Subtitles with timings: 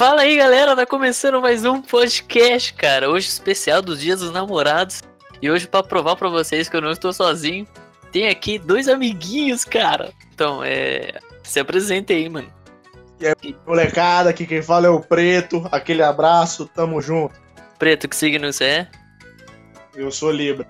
[0.00, 3.10] Fala aí, galera, tá começando mais um podcast, cara.
[3.10, 5.02] Hoje especial dos Dias dos Namorados.
[5.42, 7.68] E hoje para provar para vocês que eu não estou sozinho,
[8.10, 10.10] tem aqui dois amiguinhos, cara.
[10.32, 12.50] Então, é, se apresente aí, mano.
[13.20, 15.68] E aí, molecada, aqui quem fala é o Preto.
[15.70, 17.34] Aquele abraço, tamo junto.
[17.78, 18.88] Preto, que signo você é?
[19.94, 20.66] Eu sou Libra.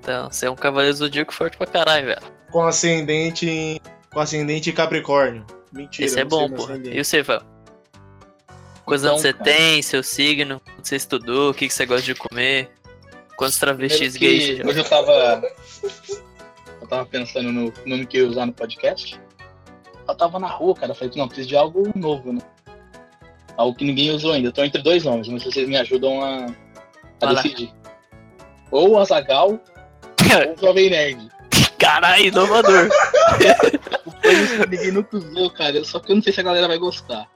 [0.00, 2.22] Então, você é um cavaleiro zodíaco forte pra caralho, velho.
[2.50, 3.78] Com ascendente em...
[4.10, 5.44] com ascendente em Capricórnio.
[5.70, 6.06] Mentira.
[6.06, 6.96] Esse é bom, ascendente.
[6.96, 7.53] E você, Val?
[8.84, 9.44] Quantos anos você cara.
[9.44, 12.70] tem, seu signo, onde você estudou, o que, que você gosta de comer,
[13.36, 15.42] quantos travestis gays Hoje eu tava.
[16.80, 19.18] Eu tava pensando no nome que eu ia usar no podcast.
[20.06, 20.94] Eu tava na rua, cara.
[20.94, 22.40] Falei, não, preciso de algo novo, né?
[23.56, 24.48] Algo que ninguém usou ainda.
[24.48, 26.46] Eu tô entre dois nomes, mas vocês me ajudam a,
[27.22, 27.72] a decidir.
[28.70, 31.28] Ou Azagal ou Jovem Nerd.
[31.78, 32.88] Caralho, inovador.
[34.68, 35.82] Ninguém nunca usou, cara.
[35.84, 37.26] Só que eu não sei se a galera vai gostar.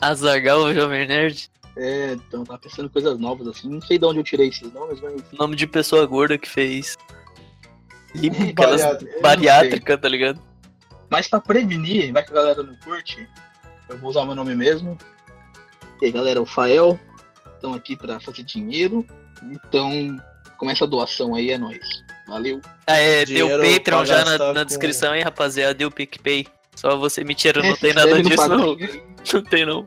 [0.00, 1.50] Azagal, o Jovem Nerd.
[1.76, 3.68] É, então tava pensando em coisas novas assim.
[3.68, 5.22] Não sei de onde eu tirei esses nomes, mas.
[5.32, 6.96] Nome de pessoa gorda que fez.
[8.50, 9.04] Aquelas Bariátrica.
[9.10, 10.40] eu não bariátrica, tá ligado?
[11.08, 13.28] Mas pra prevenir, vai que a galera não curte,
[13.88, 14.96] eu vou usar meu nome mesmo.
[16.00, 16.98] E aí, galera, o Fael,
[17.54, 19.04] estão aqui pra fazer dinheiro.
[19.42, 20.16] Então,
[20.56, 21.86] começa a doação aí, é nóis.
[22.26, 22.60] Valeu.
[22.86, 25.74] Ah, é, deu Patreon já na, na com- descrição aí, rapaziada.
[25.74, 26.46] Deu PicPay.
[26.76, 28.76] Só você me tira, não É, tem nada disso, não.
[29.32, 29.86] Não tem, não.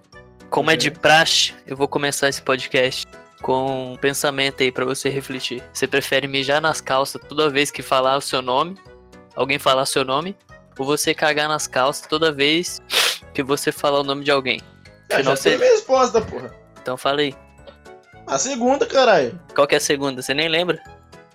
[0.50, 3.06] Como é de praxe, eu vou começar esse podcast
[3.42, 5.64] com um pensamento aí pra você refletir.
[5.74, 8.78] Você prefere mijar nas calças toda vez que falar o seu nome?
[9.36, 10.36] Alguém falar seu nome?
[10.78, 12.82] Ou você cagar nas calças toda vez
[13.34, 14.62] que você falar o nome de alguém?
[15.10, 16.54] Senão já sei você- minha resposta, porra.
[16.82, 17.36] Então fala aí.
[18.28, 19.40] A segunda, caralho.
[19.54, 20.22] Qual que é a segunda?
[20.22, 20.82] Você nem lembra?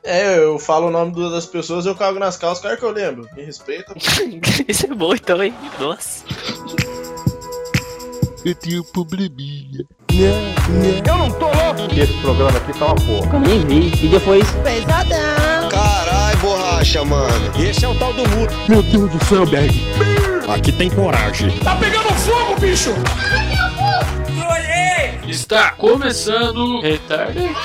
[0.05, 3.29] É, eu falo o nome das pessoas eu cago nas calças, cara que eu lembro.
[3.35, 3.95] Me respeita.
[4.67, 5.53] Isso é bom então, hein?
[5.79, 6.25] Nossa.
[8.49, 9.85] Eu tenho um probleminha.
[11.95, 13.35] Esse programa aqui tá uma porra.
[13.35, 14.07] Eu nem vi.
[14.07, 14.47] E depois.
[15.71, 17.53] Carai, borracha, mano.
[17.63, 18.51] Esse é o tal do muro.
[18.67, 19.79] Meu Deus do céu, Berg.
[20.49, 21.53] Aqui tem coragem.
[25.29, 27.59] Está começando Retardcast.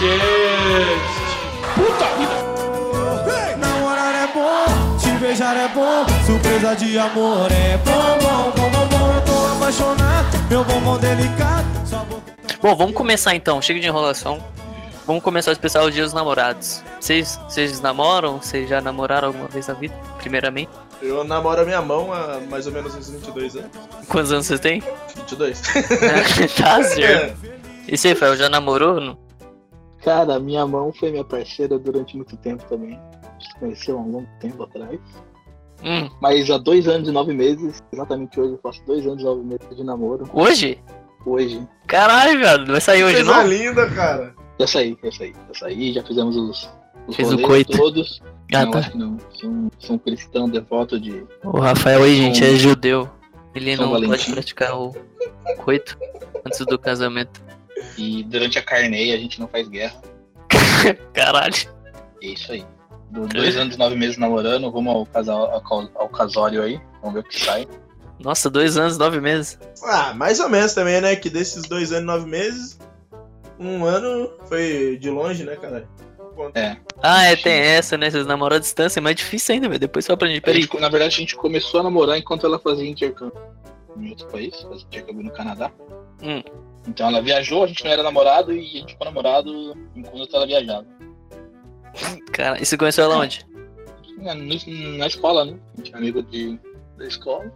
[3.57, 8.72] Namorar é bom, te beijar é bom, surpresa de amor é bom, bom, bom,
[9.73, 11.67] apaixonado, meu bombom delicado.
[12.61, 13.61] Bom, vamos começar então.
[13.61, 14.44] Chega de enrolação.
[15.06, 16.84] Vamos começar o especial Dia dos Namorados.
[17.00, 18.38] Vocês, vocês namoram?
[18.38, 19.94] Vocês já namoraram alguma vez na vida?
[20.19, 20.69] Primeiramente.
[21.01, 23.72] Eu namoro a minha mão há mais ou menos uns 22 anos.
[24.07, 24.81] Quantos anos vocês têm?
[25.16, 25.62] 22.
[26.56, 27.38] tá certo.
[27.88, 29.01] E você, Fel, já namorou?
[29.01, 29.17] Não?
[30.03, 32.97] Cara, minha mão foi minha parceira durante muito tempo também.
[32.97, 35.00] A gente se conheceu há um longo tempo atrás.
[35.83, 39.25] Hum, Mas há dois anos e nove meses, exatamente hoje, eu faço dois anos e
[39.25, 40.29] nove meses de namoro.
[40.33, 40.79] hoje?
[41.25, 41.66] Hoje.
[41.88, 42.66] Caralho, velho.
[42.67, 43.47] Vai sair hoje, Coisa não?
[43.47, 44.33] linda, cara.
[44.59, 46.69] Já saí, já saí, já saí, já fizemos os,
[47.07, 47.77] os Fez o coito.
[47.77, 48.21] todos.
[48.53, 48.79] Ah, não, tá.
[48.79, 49.17] acho que não.
[49.31, 51.25] Sou um, sou um cristão devoto de.
[51.44, 53.09] O Rafael aí, gente, é judeu.
[53.55, 54.31] Ele São não pode Valentim.
[54.33, 54.94] praticar o
[55.63, 55.97] coito
[56.45, 57.41] antes do casamento.
[57.97, 60.01] E durante a carneia a gente não faz guerra.
[61.13, 61.53] Caralho.
[62.21, 62.65] É isso aí.
[63.13, 66.81] Do dois anos e nove meses namorando, rumo ao, casal, ao, ao casório aí.
[67.00, 67.68] Vamos ver o que sai.
[68.19, 69.59] Nossa, dois anos, nove meses.
[69.84, 71.16] Ah, mais ou menos também, né?
[71.16, 72.79] Que desses dois anos e nove meses,
[73.59, 75.88] um ano foi de longe, né, cara?
[77.03, 78.09] Ah, é, tem essa, né?
[78.09, 79.80] Vocês namoram à distância, é mais difícil ainda, velho.
[79.80, 80.41] Depois eu aprendi.
[80.41, 80.63] Peraí.
[80.63, 83.38] gente, na verdade, a gente começou a namorar enquanto ela fazia intercâmbio
[83.95, 85.72] em outro país, fazia intercâmbio no Canadá.
[86.24, 86.41] Hum.
[86.88, 90.47] Então ela viajou, a gente não era namorado e a gente ficou namorado enquanto ela
[90.47, 90.85] viajava.
[92.31, 93.45] Cara, e você conheceu ela onde?
[94.17, 95.57] Na, no- na escola, né?
[95.73, 96.59] A gente é amigo de,
[96.97, 97.51] da escola.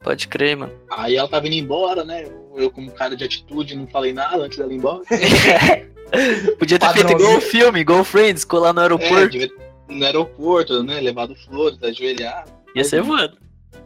[0.00, 0.72] Pode crer, mano.
[0.90, 2.24] Aí ela tava indo embora, né?
[2.24, 5.02] Eu, eu como cara de atitude, não falei nada antes dela ir embora.
[6.58, 9.28] Podia ter feito igual o filme, igual o Friends, colar no É, aeroporto.
[9.30, 9.50] devia-
[9.88, 11.00] no aeroporto, né?
[11.00, 12.44] Levado flores, ajoelhar,
[12.74, 13.36] Ia ser voando.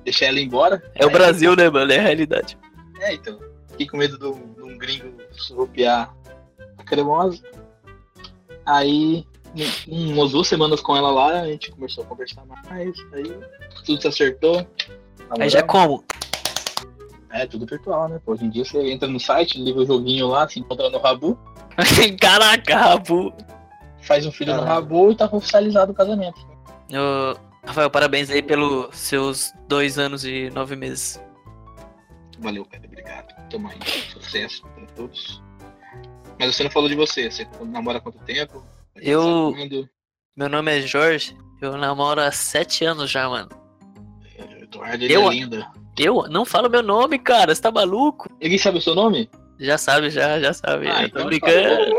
[0.05, 0.83] deixar ela ir embora.
[0.95, 1.93] É o Brasil, né, mano?
[1.93, 2.57] É a realidade.
[3.01, 3.39] É, então.
[3.71, 6.15] Fiquei com medo de um de um gringo surrupiar
[6.79, 7.43] a cremosa.
[8.65, 9.25] Aí,
[9.89, 12.95] umas duas semanas com ela lá, a gente começou a conversar mais.
[13.13, 13.25] Aí,
[13.85, 14.67] tudo se acertou.
[15.39, 16.05] Aí já como?
[17.31, 18.21] É, tudo virtual, né?
[18.25, 21.39] Hoje em dia você entra no site, liga o joguinho lá, se encontra no Rabu,
[22.21, 23.33] Caraca, Rabu.
[24.03, 24.81] faz um filho no Caralho.
[24.81, 26.41] Rabu e tá oficializado o casamento.
[26.93, 27.37] Ô,
[27.67, 31.21] Rafael, parabéns aí pelos seus dois anos e nove meses.
[32.39, 33.35] Valeu, cara, obrigado.
[33.51, 33.79] Tamo aí,
[34.13, 35.43] sucesso pra todos.
[36.39, 38.63] Mas você não falou de você, você namora há quanto tempo?
[39.01, 39.89] Eu- quando?
[40.37, 43.49] Meu nome é Jorge, eu namoro há sete anos já, mano.
[44.63, 45.67] Eduardo, ele Eu- é linda.
[45.99, 46.25] Eu?
[46.29, 48.29] Não fala meu nome, cara, você tá maluco?
[48.41, 49.31] Ninguém sabe o seu nome?
[49.59, 50.89] Já sabe, já, já sabe.
[50.89, 51.97] Ah, então tô brincando.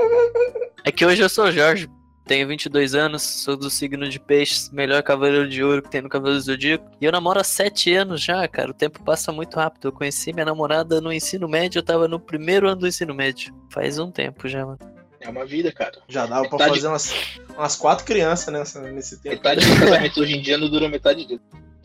[0.86, 1.90] É que hoje eu sou Jorge,
[2.26, 6.10] tenho 22 anos, sou do signo de peixes, melhor cavaleiro de ouro que tem no
[6.10, 6.86] Cavaleiro do Zodíaco.
[7.02, 8.70] E eu namoro há 7 anos já, cara.
[8.70, 9.88] O tempo passa muito rápido.
[9.88, 13.52] Eu conheci minha namorada no ensino médio, eu tava no primeiro ano do ensino médio.
[13.72, 14.78] Faz um tempo já, mano.
[15.20, 15.98] É uma vida, cara.
[16.08, 17.14] Já dava pra Metade- fazer umas,
[17.58, 19.36] umas quatro crianças nessa, nesse tempo.
[19.36, 21.42] Metade do casamento hoje em dia não dura metade disso.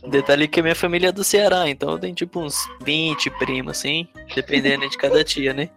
[0.07, 4.09] Detalhe que a minha família é do Ceará, então tenho tipo uns 20 primos, assim,
[4.35, 5.71] dependendo de cada tia, né?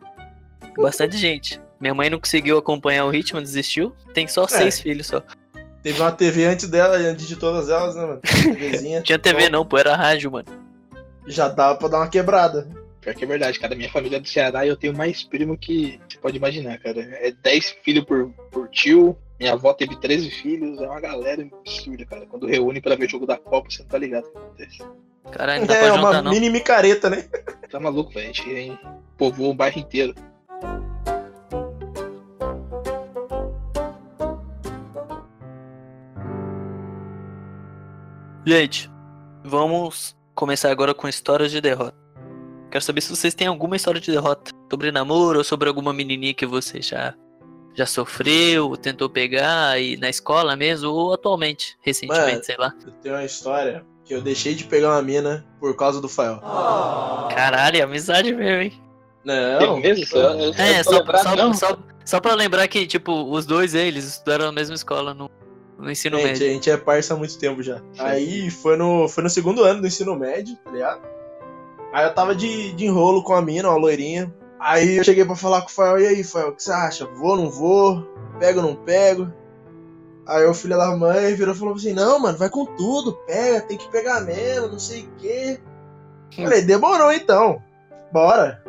[0.77, 1.61] Bastante gente.
[1.79, 3.95] Minha mãe não conseguiu acompanhar o ritmo, desistiu.
[4.13, 5.21] Tem só seis filhos só.
[5.83, 8.21] Teve uma TV antes dela, antes de todas elas, né, mano?
[8.57, 8.97] TVzinha.
[8.97, 10.47] Não tinha TV não, pô, era rádio, mano.
[11.27, 12.67] Já dava pra dar uma quebrada.
[13.05, 13.75] Pior que é verdade, cara.
[13.75, 17.01] Minha família é do Ceará e eu tenho mais primo que você pode imaginar, cara.
[17.01, 19.15] É 10 filhos por, por tio.
[19.39, 20.81] Minha avó teve 13 filhos.
[20.81, 22.25] É uma galera absurda, cara.
[22.25, 24.83] Quando reúne pra ver jogo da Copa, você não tá ligado o que acontece.
[25.31, 26.31] Caralho, não dá É pra uma juntar não.
[26.31, 27.27] mini micareta, né?
[27.69, 28.27] Tá maluco, velho.
[28.27, 28.79] A gente
[29.15, 30.15] povoou o bairro inteiro.
[38.43, 38.89] Gente,
[39.43, 42.04] vamos começar agora com histórias de derrota.
[42.75, 46.33] Quero saber se vocês têm alguma história de derrota sobre namoro ou sobre alguma menininha
[46.33, 47.13] que você já
[47.73, 52.43] já sofreu, ou tentou pegar aí na escola mesmo ou atualmente, recentemente, Mano.
[52.43, 52.73] sei lá.
[52.85, 56.41] Eu tenho uma história que eu deixei de pegar uma mina por causa do Fael.
[57.33, 58.73] Caralho, é amizade mesmo, hein?
[59.23, 60.17] Não, Tem mesmo?
[60.17, 61.53] Eu, eu, É, tô só, lembrado, só, não.
[61.53, 65.31] só, só pra lembrar que, tipo, os dois eles estudaram na mesma escola no,
[65.79, 66.45] no ensino gente, médio.
[66.47, 67.81] a gente é parça há muito tempo já.
[67.97, 71.14] Aí foi no, foi no segundo ano do ensino médio, tá ligado?
[71.95, 74.29] Aí eu tava de, de enrolo com a mina, uma loirinha.
[74.59, 77.05] Aí eu cheguei pra falar com o Fael, e aí, Fael, o que você acha?
[77.05, 78.05] Vou, não vou?
[78.37, 79.31] Pego, não pego?
[80.27, 83.61] Aí o filho da mãe virou e falou assim, não, mano, vai com tudo, pega,
[83.61, 85.61] tem que pegar mesmo, não sei o quê.
[86.35, 87.63] Falei, demorou então,
[88.11, 88.61] bora.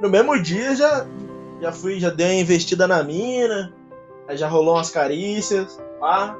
[0.00, 1.04] No mesmo dia já,
[1.60, 3.74] já fui, já dei uma investida na mina,
[4.28, 6.38] aí já rolou umas carícias, pá.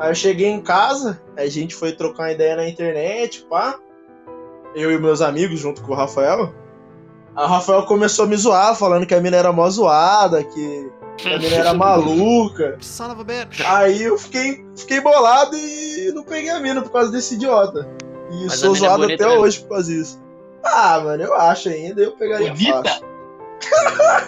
[0.00, 3.80] Aí eu cheguei em casa, aí a gente foi trocar uma ideia na internet, pá.
[4.76, 6.52] Eu e meus amigos, junto com o Rafael.
[7.34, 10.90] O Rafael começou a me zoar, falando que a mina era mó zoada, que
[11.24, 12.78] a mina era maluca.
[13.64, 13.78] A.
[13.78, 17.88] Aí eu fiquei, fiquei bolado e não peguei a mina por causa desse idiota.
[18.30, 19.44] E Mas sou a é zoado bonita até mesmo.
[19.44, 20.22] hoje por causa disso.
[20.62, 22.82] Ah, mano, eu acho ainda, eu pegaria Bonita?
[22.84, 23.06] fácil.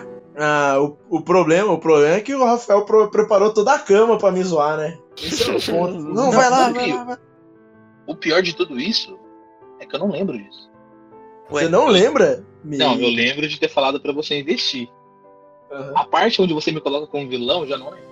[0.40, 4.16] Ah, o, o problema, o problema é que o Rafael pro- preparou toda a cama
[4.18, 4.96] pra me zoar, né?
[5.20, 5.98] Esse é o ponto.
[6.14, 7.18] Não, vai lá, vai lá, vai lá.
[8.06, 9.17] O pior de tudo isso
[9.80, 10.68] é que eu não lembro disso.
[11.50, 11.62] Ué.
[11.64, 12.44] Você não lembra?
[12.64, 14.88] Não, eu lembro de ter falado pra você investir.
[15.70, 15.92] Aham.
[15.96, 18.08] A parte onde você me coloca como vilão, eu já não lembro.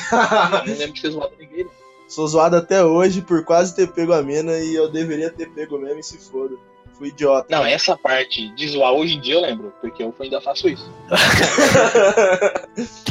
[0.10, 1.66] Eu não lembro de ter zoado ninguém.
[2.08, 5.78] Sou zoado até hoje por quase ter pego a mina e eu deveria ter pego
[5.78, 6.56] mesmo e se foda.
[6.94, 7.46] Fui idiota.
[7.50, 10.90] Não, essa parte de zoar hoje em dia eu lembro, porque eu ainda faço isso.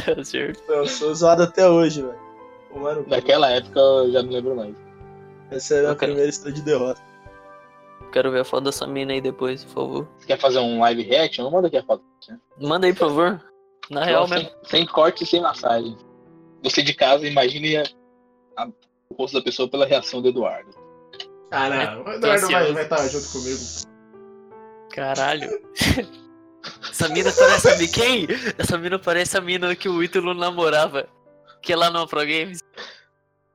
[0.04, 0.62] Tá certo.
[0.70, 3.04] eu sou zoado até hoje, velho.
[3.08, 4.74] Naquela época eu já não lembro mais.
[5.50, 7.00] essa é a minha Eu quero- primeira história de derrota.
[8.12, 10.08] Quero ver a foto dessa mina aí depois, por favor.
[10.18, 11.48] Você quer fazer um live reaction?
[11.50, 12.02] Manda aqui a foto.
[12.60, 13.40] Manda aí, por favor.
[13.88, 14.52] Na real sem, mesmo.
[14.64, 15.96] sem corte e sem massagem.
[16.62, 17.84] Você de casa, imagine a-
[18.56, 18.68] a-
[19.08, 20.70] o rosto da pessoa pela reação do Eduardo.
[21.50, 22.00] Ah, não.
[22.02, 22.78] O Tô Eduardo vai ansioso.
[22.80, 23.60] estar junto comigo.
[24.92, 25.48] Caralho.
[26.90, 28.26] Essa mina parece, sabe quem?
[28.58, 31.08] Essa mina parece a mina que o Ítalo namorava.
[31.62, 32.60] Que é lá no Pro Games.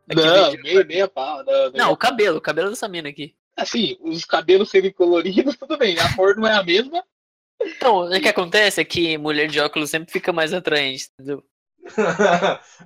[0.09, 1.43] É não, vídeo- nem, nem a pau.
[1.43, 3.35] Não, Não, o cabelo, o cabelo dessa mina aqui.
[3.57, 5.97] Assim, os cabelos serem coloridos, tudo bem.
[5.99, 7.03] A cor não é a mesma.
[7.61, 11.43] Então, o que acontece é que mulher de óculos sempre fica mais atraente, entendeu?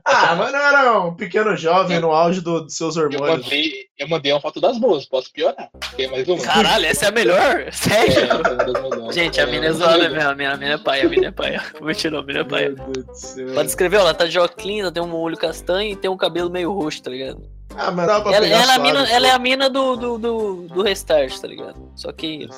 [0.05, 3.43] ah, mas não era um pequeno jovem no auge do- dos seus Eu hormônios.
[3.45, 5.69] mandei, eu mandei uma foto das boas, posso piorar.
[6.11, 6.43] Mais uma?
[6.43, 7.61] Caralho, essa é a melhor?
[7.61, 8.13] É, Sério?
[8.19, 9.15] é melhores.
[9.15, 11.31] Gente, a mina é zoada mesmo, a mina, a mina é paia, a mina é
[11.31, 11.63] paia.
[11.79, 12.69] Vou tirar, a mina é paia.
[12.71, 13.53] Meu Deus do céu.
[13.53, 16.17] Pode escrever, ó, ela tá de óculos, ela tem um olho castanho e tem um
[16.17, 17.41] cabelo meio roxo, tá ligado?
[17.75, 19.11] Ah, mas dá pra Ela, pegar ela é suave, mina, pô.
[19.11, 21.91] ela é a mina do, do, do, do restart, tá ligado?
[21.95, 22.49] Só que.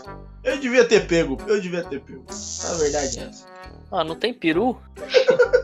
[0.44, 2.26] Eu devia ter pego, eu devia ter pego.
[2.30, 3.46] A verdade é essa.
[3.92, 4.78] Ah, não tem peru?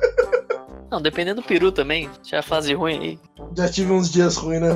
[0.89, 2.09] Não, dependendo do peru também.
[2.23, 3.19] Já é fase ruim aí.
[3.57, 4.69] Já tive uns dias ruins, né?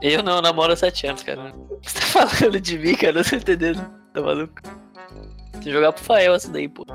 [0.00, 1.52] Eu não eu namoro há sete anos, cara.
[1.82, 3.14] Você tá falando de mim, cara?
[3.14, 3.84] Não tô entendendo.
[4.12, 4.54] Tá maluco?
[5.52, 6.86] Tem que jogar pro Fael essa daí, pô.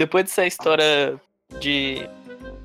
[0.00, 1.20] Depois dessa história
[1.58, 2.08] de,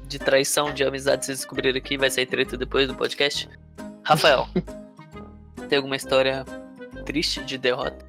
[0.07, 3.49] de traição, de amizade vocês descobriram aqui, vai sair treta depois do podcast.
[4.03, 4.47] Rafael,
[5.67, 6.45] tem alguma história
[7.05, 8.05] triste de derrota?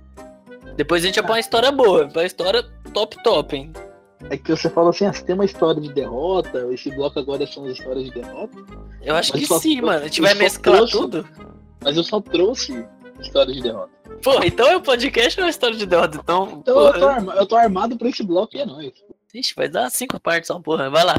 [0.76, 2.62] Depois a gente vai pra uma história boa, pra uma história
[2.94, 3.72] top top, hein?
[4.30, 7.44] É que você falou assim, ah, você tem uma história de derrota, esse bloco agora
[7.48, 8.56] são as histórias de derrota.
[9.02, 10.02] Eu acho que só- sim, mano.
[10.02, 11.28] A gente vai mesclar trouxe- tudo.
[11.82, 12.86] Mas eu só trouxe
[13.20, 13.90] História de derrota.
[14.22, 16.18] Porra, então é um podcast ou é uma história de derrota?
[16.22, 18.92] Então, Então eu tô, arma- eu tô armado pra esse bloco e é nóis.
[19.38, 20.88] Ixi, vai dar cinco partes só, porra.
[20.90, 21.16] Vai lá.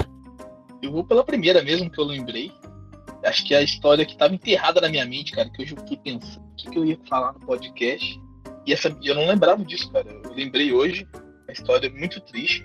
[0.82, 2.52] Eu vou pela primeira mesmo que eu lembrei.
[3.24, 5.80] Acho que é a história que tava enterrada na minha mente, cara, que hoje eu
[5.82, 8.20] fiquei pensando o que, que eu ia falar no podcast.
[8.66, 10.08] E essa, eu não lembrava disso, cara.
[10.10, 11.08] Eu lembrei hoje.
[11.48, 12.64] A história é muito triste.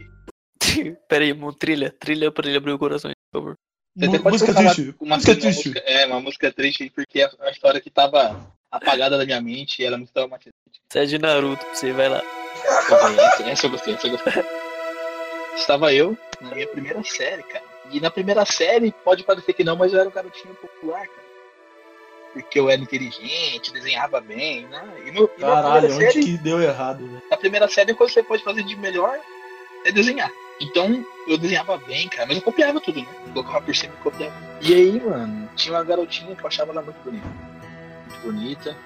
[1.08, 1.94] Pera aí, mano, trilha.
[1.98, 3.54] Trilha pra ele abrir o coração, por favor.
[3.96, 4.94] Você até Mu- pode Música triste.
[5.00, 5.68] Uma, Música uma triste.
[5.68, 9.80] música- é, uma música triste porque é uma história que tava apagada da minha mente
[9.80, 10.52] e ela é muito traumatizante.
[10.90, 12.22] Você é de Naruto, você vai lá.
[12.54, 14.32] Essa, essa eu gostei, essa eu gostei.
[15.54, 17.64] Estava eu na minha primeira série, cara.
[17.90, 21.22] E na primeira série, pode parecer que não, mas eu era um garotinho popular, cara.
[22.32, 24.82] Porque eu era inteligente, desenhava bem, né?
[25.04, 27.22] E, no, e Caralho, onde série, que deu errado, velho?
[27.30, 29.18] na primeira série, coisa que você pode fazer de melhor
[29.84, 30.30] é desenhar.
[30.60, 33.08] Então, eu desenhava bem, cara, mas eu copiava tudo, né?
[33.32, 34.34] Colocava por cima e copiava.
[34.62, 37.26] E aí, mano, tinha uma garotinha que eu achava ela muito bonita.
[37.26, 38.76] Muito bonita.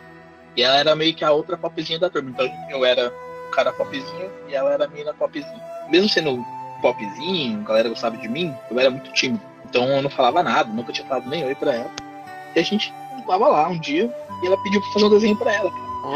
[0.57, 2.31] E ela era meio que a outra popzinha da turma.
[2.31, 3.13] Então, eu era
[3.47, 5.63] o cara popzinho e ela era a mina popzinha.
[5.89, 6.45] Mesmo sendo
[6.93, 9.41] popzinho, a galera gostava de mim, eu era muito tímido.
[9.69, 11.91] Então, eu não falava nada, nunca tinha falado nem oi pra ela.
[12.55, 12.93] E a gente
[13.27, 14.11] tava lá um dia
[14.43, 15.71] e ela pediu pra fazer um desenho pra ela.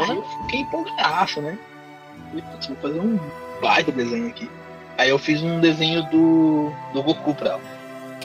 [0.07, 1.57] Aí eu fiquei empolgadaço, né?
[2.29, 3.19] Falei, putz, vou fazer um
[3.61, 4.49] baita desenho aqui.
[4.97, 7.61] Aí eu fiz um desenho do, do Goku pra ela.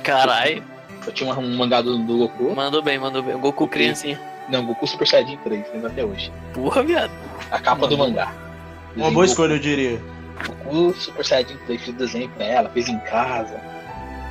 [0.03, 0.63] Caralho,
[1.07, 2.55] Eu tinha um, um mangá do, do Goku.
[2.55, 3.35] mandou bem, mandou bem.
[3.35, 4.21] O Goku criancinha.
[4.49, 6.33] Não, Goku Super Saiyajin 3, lembro até hoje.
[6.55, 7.11] Porra, viado.
[7.51, 8.27] A capa do mangá.
[8.27, 10.01] Uma Desenho boa Goku- escolha, eu diria.
[10.45, 13.61] Goku Super Saiyajin 3, fiz o desenho pra ela, fiz em casa.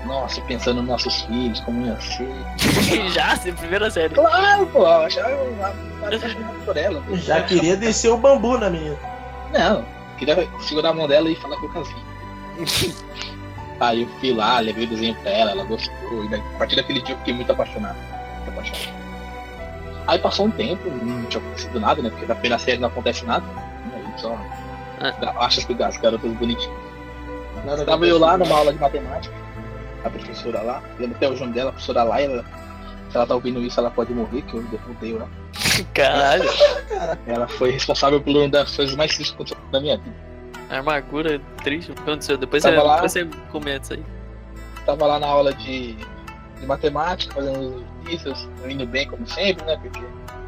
[0.06, 2.30] Nossa, pensando nos nossos filhos, como ia ser.
[3.12, 4.14] Já, sim, primeira série.
[4.14, 5.56] Claro, pô, eu achava eu
[6.66, 7.02] por ela.
[7.14, 8.96] Já queria descer o bambu na minha.
[9.52, 9.84] Não,
[10.18, 12.96] queria segurar a mão dela e falar que eu casei.
[13.80, 16.26] Aí eu fui lá, levei o desenho pra ela, ela gostou.
[16.30, 17.98] E a partir daquele dia eu fiquei muito apaixonado.
[17.98, 19.06] Muito apaixonado.
[20.08, 22.10] Aí passou um tempo, não tinha acontecido nada, né?
[22.12, 23.44] Porque na primeira série não acontece nada.
[23.94, 24.38] Aí só
[25.40, 26.86] acha que as garotas bonitinhas.
[27.66, 29.34] Nada Tava eu lá numa aula de matemática,
[30.04, 32.46] a professora lá, lembro até o nome dela, a professora lá, ela,
[33.10, 35.30] se ela tá ouvindo isso, ela pode morrer, que eu odeio ela.
[35.94, 36.50] Caralho.
[37.26, 40.16] Ela foi responsável por uma das coisas mais tristes que aconteceu na minha vida.
[40.70, 41.92] Armadura triste.
[41.92, 42.38] O que aconteceu?
[42.38, 42.96] Depois você, lá.
[42.96, 44.04] depois você comenta isso aí.
[44.86, 45.94] tava lá na aula de,
[46.60, 47.84] de matemática, fazendo
[48.64, 49.78] eu indo bem como sempre, né?
[49.82, 50.00] Porque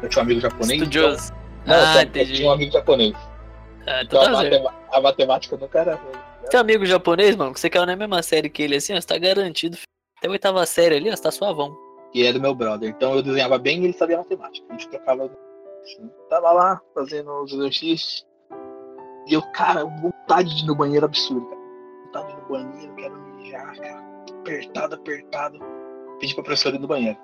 [0.02, 0.80] eu tinha um amigo japonês.
[0.80, 1.32] Estudioso.
[1.62, 3.16] Então, não, eu ah, eu tinha um amigo japonês.
[3.88, 6.12] Ah, então a, matema- a matemática nunca era ruim.
[6.50, 9.06] Seu amigo japonês, mano, que você caiu na mesma série que ele, assim, ó, você
[9.06, 9.76] tá garantido.
[9.76, 9.86] filho.
[10.18, 11.76] Até a oitava série ali, ó, você tá suavão.
[12.12, 12.88] Que era meu brother.
[12.88, 14.66] Então eu desenhava bem e ele sabia matemática.
[14.68, 15.24] A gente trocava.
[15.82, 16.10] assim.
[16.30, 18.26] Tava lá fazendo os exercícios.
[19.26, 21.60] E eu, cara, vontade de ir no banheiro absurdo, cara.
[22.06, 24.08] Vontade de ir no banheiro, quero mijar, cara.
[24.40, 25.58] Apertado, apertado.
[26.18, 27.18] Pedi pra professora ir no banheiro.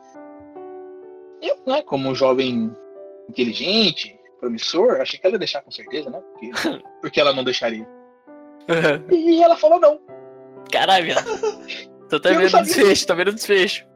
[1.40, 2.70] Eu, né, como um jovem
[3.28, 6.20] inteligente, promissor, achei que ela ia deixar com certeza, né?
[6.20, 6.50] Porque,
[7.00, 7.86] porque ela não deixaria.
[9.10, 10.00] E ela falou não.
[10.70, 11.14] Caralho.
[12.08, 13.86] Tô tá Eu vendo o desfecho, tá vendo o desfecho.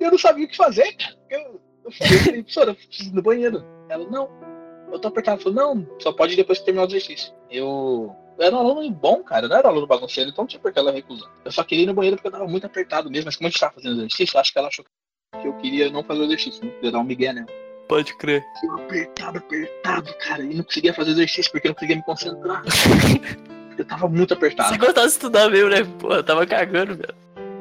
[0.00, 1.16] Eu não sabia o que fazer, cara.
[1.30, 3.64] Eu, eu falei, professora, eu preciso ir no banheiro.
[3.88, 4.28] Ela, não.
[4.90, 5.40] Eu tô apertado.
[5.40, 7.32] Ela falou, não, só pode ir depois que terminar o exercício.
[7.50, 9.46] Eu, eu era um aluno bom, cara.
[9.46, 11.30] Eu não era um aluno bagunceiro, então não tinha por que ela recusar.
[11.44, 13.26] Eu só queria ir no banheiro porque eu tava muito apertado mesmo.
[13.26, 14.84] Mas como a gente tava fazendo exercício, eu acho que ela achou
[15.40, 16.64] que eu queria não fazer o exercício.
[16.64, 16.72] Né?
[16.72, 17.46] Queria dar um migué, né?
[17.90, 18.46] Pode crer.
[18.62, 20.44] Eu apertado, apertado, cara.
[20.44, 22.62] E não conseguia fazer exercício porque eu não conseguia me concentrar.
[23.76, 24.68] eu tava muito apertado.
[24.68, 25.78] Você gostava de estudar mesmo, né?
[25.98, 27.14] Pô, eu tava cagando, velho.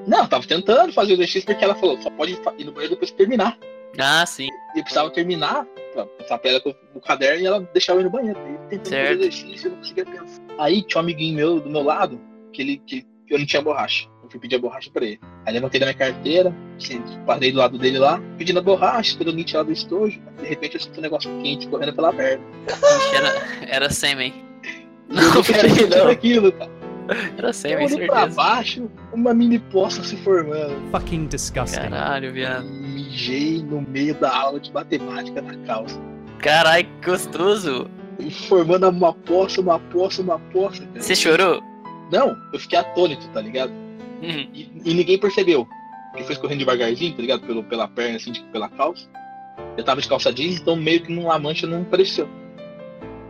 [0.05, 2.93] Não, eu tava tentando fazer o exercício porque ela falou, só pode ir no banheiro
[2.93, 3.57] depois que terminar.
[3.97, 4.49] Ah, sim.
[4.75, 8.01] E eu precisava terminar, pra passar pra ela com o caderno e ela deixava eu
[8.01, 8.39] ir no banheiro.
[8.69, 9.07] Tentando Certo.
[9.07, 10.41] fazer exercício, eu não conseguia pensar.
[10.59, 12.21] Aí tinha um amiguinho meu do meu lado,
[12.53, 14.07] que ele que eu não tinha borracha.
[14.29, 15.19] Eu fui pedir a borracha pra ele.
[15.43, 19.29] Aí levantei da minha carteira, assim, parei do lado dele lá, pedindo a borracha, esperando
[19.31, 20.21] alguém tirar do estojo.
[20.39, 22.43] De repente eu sinto um negócio quente correndo pela perna.
[22.67, 24.33] Ixi, era, era sêmen.
[25.09, 26.07] Não, não peraí, não.
[26.09, 26.71] aquilo, cara.
[27.39, 28.35] Era Eu sêmen, olhei pra certeza.
[28.35, 30.75] baixo, uma mini poça se formando.
[30.91, 31.79] Fucking disgusting.
[31.79, 32.65] Caralho, viado.
[32.65, 35.99] Mijei no meio da aula de matemática na calça.
[36.37, 37.89] Caralho, que gostoso.
[38.47, 41.01] Formando uma poça, uma poça, uma poça, cara.
[41.01, 41.63] Você chorou?
[42.11, 43.71] Não, eu fiquei atônito, tá ligado?
[44.21, 44.49] Uhum.
[44.53, 45.67] E, e ninguém percebeu.
[46.11, 47.45] Porque foi escorrendo devagarzinho, tá ligado?
[47.45, 49.07] Pelo, pela perna, assim, tipo, pela calça.
[49.77, 52.27] Eu tava de calça jeans, então meio que numa mancha não apareceu.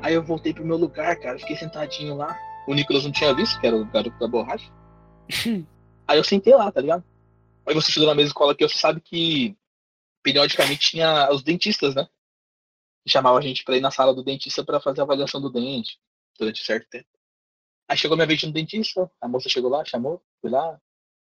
[0.02, 1.38] Aí eu voltei pro meu lugar, cara.
[1.38, 2.38] Fiquei sentadinho lá.
[2.68, 4.72] O Nicolas não tinha visto, que era o garoto da borracha.
[6.08, 7.04] Aí eu sentei lá, tá ligado?
[7.68, 9.56] Aí você estudou na mesma escola que eu, você sabe que
[10.24, 12.08] periodicamente tinha os dentistas, né?
[13.06, 15.52] Que chamavam a gente pra ir na sala do dentista pra fazer a avaliação do
[15.52, 16.00] dente
[16.38, 17.08] durante certo tempo.
[17.90, 20.80] Aí chegou minha vez no dentista, a moça chegou lá, chamou, fui lá,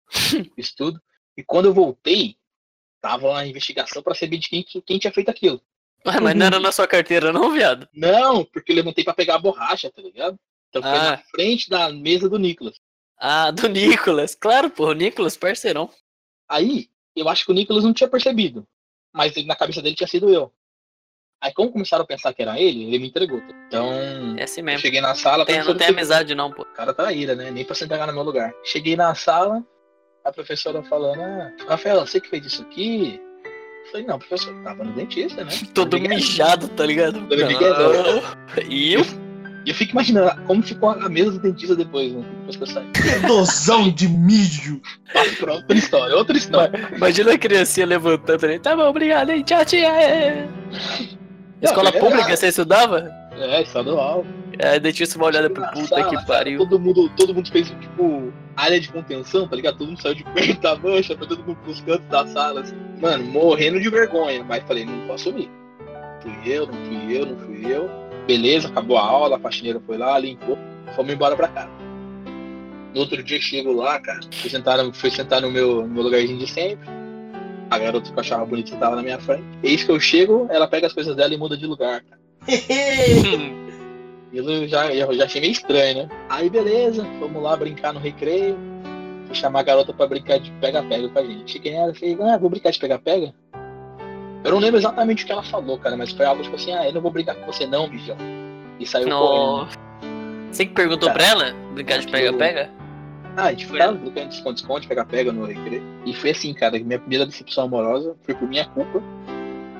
[0.56, 1.00] fiz tudo.
[1.36, 2.36] E quando eu voltei,
[3.00, 5.62] tava a investigação pra saber de quem, que- quem tinha feito aquilo.
[6.04, 7.88] Ué, mas não era na sua carteira, não, viado?
[7.94, 10.38] Não, porque eu levantei pra pegar a borracha, tá ligado?
[10.68, 11.10] Então foi Ah.
[11.12, 12.80] na frente da mesa do Nicolas.
[13.18, 14.34] Ah, do Nicolas.
[14.34, 15.88] Claro, pô, o Nicolas, parceirão.
[16.48, 18.66] Aí, eu acho que o Nicolas não tinha percebido.
[19.12, 20.52] Mas na cabeça dele tinha sido eu.
[21.40, 23.40] Aí, como começaram a pensar que era ele, ele me entregou.
[23.68, 23.90] Então,
[24.38, 24.80] É assim eu mesmo.
[24.80, 25.42] cheguei na sala.
[25.42, 26.62] a Tem, não tem amizade, não, pô.
[26.62, 27.50] O cara tá ira, né?
[27.50, 28.52] Nem pra sentar no meu lugar.
[28.64, 29.62] Cheguei na sala,
[30.24, 33.20] a professora falando, ah, Rafael, você que fez isso aqui?
[33.84, 35.50] Eu falei, não, professor, tava no dentista, né?
[35.74, 36.16] Todo Obrigado.
[36.16, 37.20] mijado, tá ligado?
[37.28, 38.22] Todo miguezão.
[38.68, 39.02] E eu?
[39.64, 42.24] E eu fico imaginando como ficou a mesa do dentista depois, né?
[42.38, 42.86] Depois que eu saí.
[43.26, 44.80] Dosão de mijo.
[45.40, 46.88] Pra outra história, outra história.
[46.96, 48.58] Imagina a criancinha levantando ali.
[48.60, 49.42] Tá bom, obrigado, hein?
[49.42, 50.48] Tchau, tia.
[51.62, 52.36] Escola é pública, verdade.
[52.38, 53.10] você estudava?
[53.32, 54.24] É, estadual.
[54.58, 56.58] É, dentista uma olhada pro puta que pariu.
[56.58, 59.78] Todo mundo, todo mundo fez, tipo, área de contenção, tá ligado?
[59.78, 62.76] Todo mundo saiu de perto da mancha, foi todo mundo pros cantos da sala, assim.
[63.00, 64.42] Mano, morrendo de vergonha.
[64.44, 65.50] Mas falei, não posso assumir.
[66.22, 67.90] Fui eu, não fui eu, não fui eu.
[68.26, 70.58] Beleza, acabou a aula, a faxineira foi lá, limpou,
[70.94, 71.70] fomos embora pra casa.
[72.94, 76.38] No outro dia chego lá, cara, fui sentar, fui sentar no meu, no meu lugarzinho
[76.38, 76.88] de sempre.
[77.70, 79.44] A garota que eu achava bonita que tava na minha frente.
[79.62, 82.20] Eis que eu chego, ela pega as coisas dela e muda de lugar, cara.
[84.32, 86.08] Eu já, eu já achei meio estranho, né?
[86.28, 88.58] Aí beleza, vamos lá brincar no recreio.
[89.26, 91.52] Fui chamar a garota pra brincar de pega-pega com a gente.
[91.52, 93.32] Cheguei nela e falei, ah, vou brincar de pega-pega?
[94.44, 96.86] Eu não lembro exatamente o que ela falou, cara, mas foi algo tipo assim, ah,
[96.86, 98.16] eu não vou brincar com você não, bijão.
[98.78, 99.56] E saiu correndo.
[99.56, 99.78] Nossa.
[100.52, 101.54] Você que perguntou Cara, pra ela?
[101.72, 102.70] Brincar de pega-pega?
[103.36, 105.82] Ah, a gente foi lá, brincando de esconde-esconde, pega-pega no recreio.
[106.06, 109.02] E foi assim, cara, minha primeira decepção amorosa foi por minha culpa.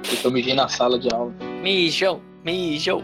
[0.08, 1.32] Porque eu mijei na sala de aula.
[1.62, 3.02] Mijou, mijou.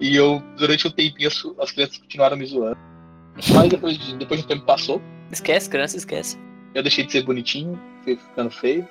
[0.00, 2.76] E eu, durante um tempinho, as, as crianças continuaram me zoando.
[3.54, 5.00] Mas depois de, depois de um tempo passou,
[5.32, 6.38] Esquece, criança, esquece.
[6.74, 8.86] Eu deixei de ser bonitinho, fui ficando feio.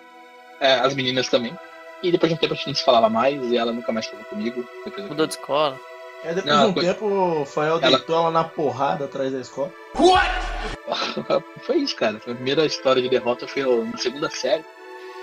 [0.60, 1.54] É, as meninas também.
[2.02, 4.08] E depois de um tempo a gente não se falava mais e ela nunca mais
[4.08, 4.68] falou comigo.
[4.98, 5.08] Eu...
[5.08, 5.80] Mudou de escola.
[6.24, 7.06] Aí depois Não, de um foi- tempo
[7.42, 9.72] o Fael Ela- deitou ela na porrada atrás da escola.
[11.64, 12.20] Foi isso, cara.
[12.20, 14.64] Foi a primeira história de derrota foi na segunda série.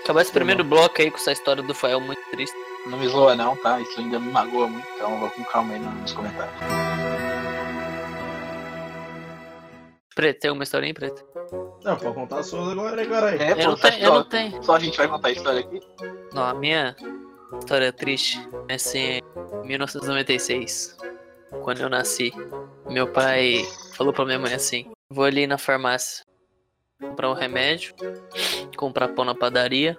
[0.03, 2.55] Acabou esse primeiro bloco aí com essa história do Fael muito triste.
[2.87, 3.79] Não me zoa não, tá?
[3.79, 6.55] Isso ainda me magoa muito, então eu vou com calma aí nos comentários.
[10.15, 11.23] Preto, tem uma historinha, Preto?
[11.83, 13.41] Não, pode contar as suas agora, né, caralho?
[13.41, 14.63] É, Eu não, pô, só, tenho, eu não tenho.
[14.63, 15.79] só a gente vai contar a história aqui.
[16.33, 16.95] Não, a minha
[17.57, 19.19] história triste é assim,
[19.63, 20.97] em 1996,
[21.63, 22.31] quando eu nasci.
[22.89, 26.23] Meu pai falou pra minha mãe assim: vou ali na farmácia
[27.01, 27.93] comprar um remédio,
[28.75, 29.95] comprar pão na padaria,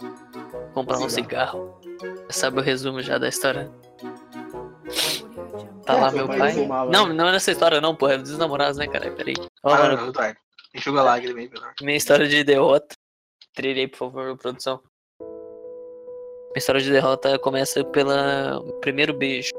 [0.74, 1.78] comprar um cigarro.
[2.30, 3.70] Sabe o resumo já da história?
[5.84, 6.54] Tá É, lá meu pai
[6.90, 7.14] Não, né?
[7.14, 9.10] não é nessa história não, porra, é dos namorados, né, cara?
[9.10, 9.34] Peraí.
[9.62, 10.12] Ó, Ah, mano.
[10.72, 11.50] Enxuga lágrima aí,
[11.82, 12.94] minha história de derrota.
[13.54, 14.80] Trilha aí, por favor, produção.
[16.50, 18.10] Minha história de derrota começa pelo
[18.80, 19.52] primeiro beijo.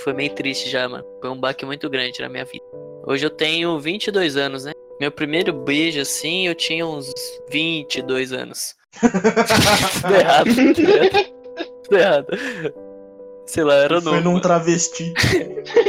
[0.00, 1.04] Foi meio triste já, mano.
[1.18, 2.64] Foi um baque muito grande na minha vida.
[3.06, 4.72] Hoje eu tenho 22 anos, né?
[5.00, 7.10] Meu primeiro beijo, assim, eu tinha uns
[7.48, 8.74] 22 anos.
[9.00, 10.50] Tudo errado.
[11.84, 12.26] Tudo errado.
[13.46, 14.22] Sei lá, era Foi novo.
[14.22, 14.42] num mano.
[14.42, 15.14] travesti.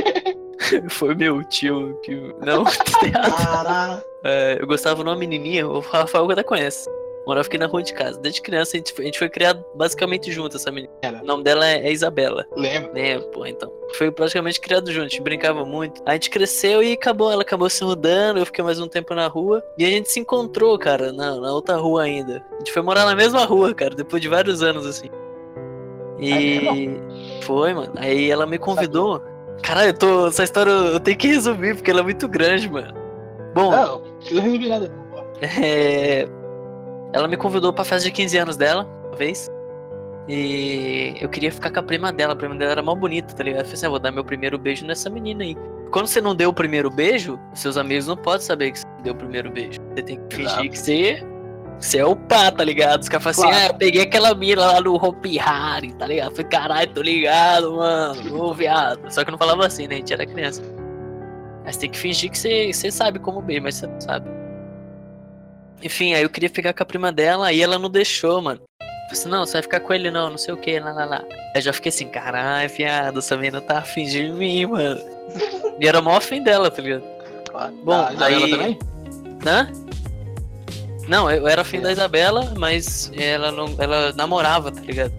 [0.89, 2.15] Foi meu tio que.
[2.39, 4.01] Não, tudo errado.
[4.23, 6.89] É, eu gostava de uma menininha, o Rafael até conhece.
[7.31, 8.19] Morava aqui na rua de casa.
[8.19, 10.91] Desde criança a gente foi, a gente foi criado basicamente junto, essa menina.
[11.01, 11.21] Era.
[11.23, 12.45] O nome dela é, é Isabela.
[12.57, 12.91] Lembra?
[12.91, 13.71] Né, pô, então.
[13.93, 16.03] Foi praticamente criado junto, a gente brincava muito.
[16.05, 19.27] A gente cresceu e acabou, ela acabou se mudando, eu fiquei mais um tempo na
[19.27, 19.63] rua.
[19.77, 22.45] E a gente se encontrou, cara, na, na outra rua ainda.
[22.51, 25.09] A gente foi morar na mesma rua, cara, depois de vários anos, assim.
[26.19, 26.89] E.
[27.43, 27.93] Foi, mano.
[27.95, 29.21] Aí ela me convidou.
[29.63, 30.27] Caralho, eu tô.
[30.27, 32.93] Essa história eu tenho que resumir, porque ela é muito grande, mano.
[33.53, 33.71] Bom.
[33.71, 34.91] Não, não resumir nada.
[35.41, 36.27] É,
[37.13, 39.49] Ela me convidou pra festa de 15 anos dela, uma vez.
[40.27, 42.33] E eu queria ficar com a prima dela.
[42.33, 43.61] A prima dela era mal bonita, tá ligado?
[43.61, 45.57] Eu falei assim: ah, vou dar meu primeiro beijo nessa menina aí.
[45.91, 49.13] Quando você não deu o primeiro beijo, seus amigos não podem saber que você deu
[49.13, 49.79] o primeiro beijo.
[49.93, 50.69] Você tem que fingir Exato.
[50.69, 51.23] que você.
[51.79, 53.01] Você é o pá, tá ligado?
[53.01, 53.73] Os caras falam assim: Claro.
[53.73, 56.29] ah, eu peguei aquela mina lá no Hopi Hari, tá ligado?
[56.29, 58.43] Eu falei, caralho, tô ligado, mano.
[58.43, 59.11] Ô, viado.
[59.11, 59.95] Só que eu não falava assim, né?
[59.95, 60.61] A gente era criança.
[61.65, 64.29] Mas tem que fingir que você, você sabe como beijo, mas você não sabe.
[65.83, 68.61] Enfim, aí eu queria ficar com a prima dela, aí ela não deixou, mano.
[68.79, 71.05] Falei assim, não, você vai ficar com ele não, não sei o que, lá, lá,
[71.05, 71.23] lá.
[71.55, 75.01] Aí já fiquei assim, caralho, viado, essa menina tá afim de mim, mano.
[75.79, 77.03] E era mó afim dela, tá ligado?
[77.83, 78.79] Bom, Isabela aí- também?
[79.45, 79.71] Hã?
[81.07, 83.75] Não, eu era afim da Isabela, mas ela não.
[83.79, 85.11] Ela namorava, tá ligado?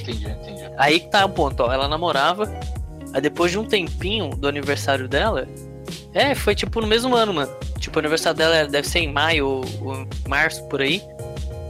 [0.00, 0.62] Entendi, entendi.
[0.78, 1.72] Aí que tá o ponto, ó.
[1.72, 2.50] Ela namorava.
[3.12, 5.46] Aí depois de um tempinho do aniversário dela.
[6.12, 7.54] É, foi tipo no mesmo ano, mano.
[7.86, 11.00] Tipo, o aniversário dela deve ser em maio ou, ou março, por aí.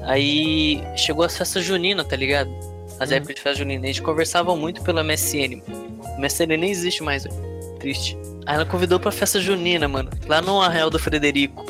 [0.05, 2.51] Aí chegou a festa junina, tá ligado?
[2.99, 3.85] As épocas de festa junina.
[3.85, 5.61] A gente conversava muito pelo MSN.
[5.69, 7.37] O MSN nem existe mais, velho.
[7.79, 8.17] Triste.
[8.47, 10.09] Aí ela convidou pra festa junina, mano.
[10.27, 11.67] Lá no Arraial do Frederico.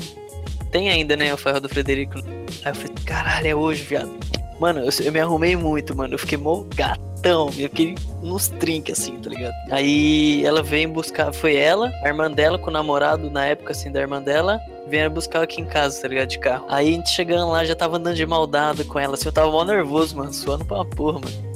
[0.70, 2.20] Tem ainda, né, o Arraial do Frederico.
[2.64, 4.16] Aí eu falei, caralho, é hoje, viado.
[4.58, 6.14] Mano, eu, eu me arrumei muito, mano.
[6.14, 7.46] Eu fiquei mó gatão.
[7.48, 9.54] Eu fiquei nos trinques, assim, tá ligado?
[9.70, 11.32] Aí ela veio buscar.
[11.32, 14.60] Foi ela, a irmã dela, com o namorado na época, assim, da irmã dela.
[14.88, 16.28] Vieram buscar aqui em casa, tá ligado?
[16.28, 16.66] De carro.
[16.68, 19.28] Aí a gente chegando lá, já tava andando de maldado com ela, assim.
[19.28, 20.32] Eu tava mó nervoso, mano.
[20.32, 21.46] Suando pra porra, mano.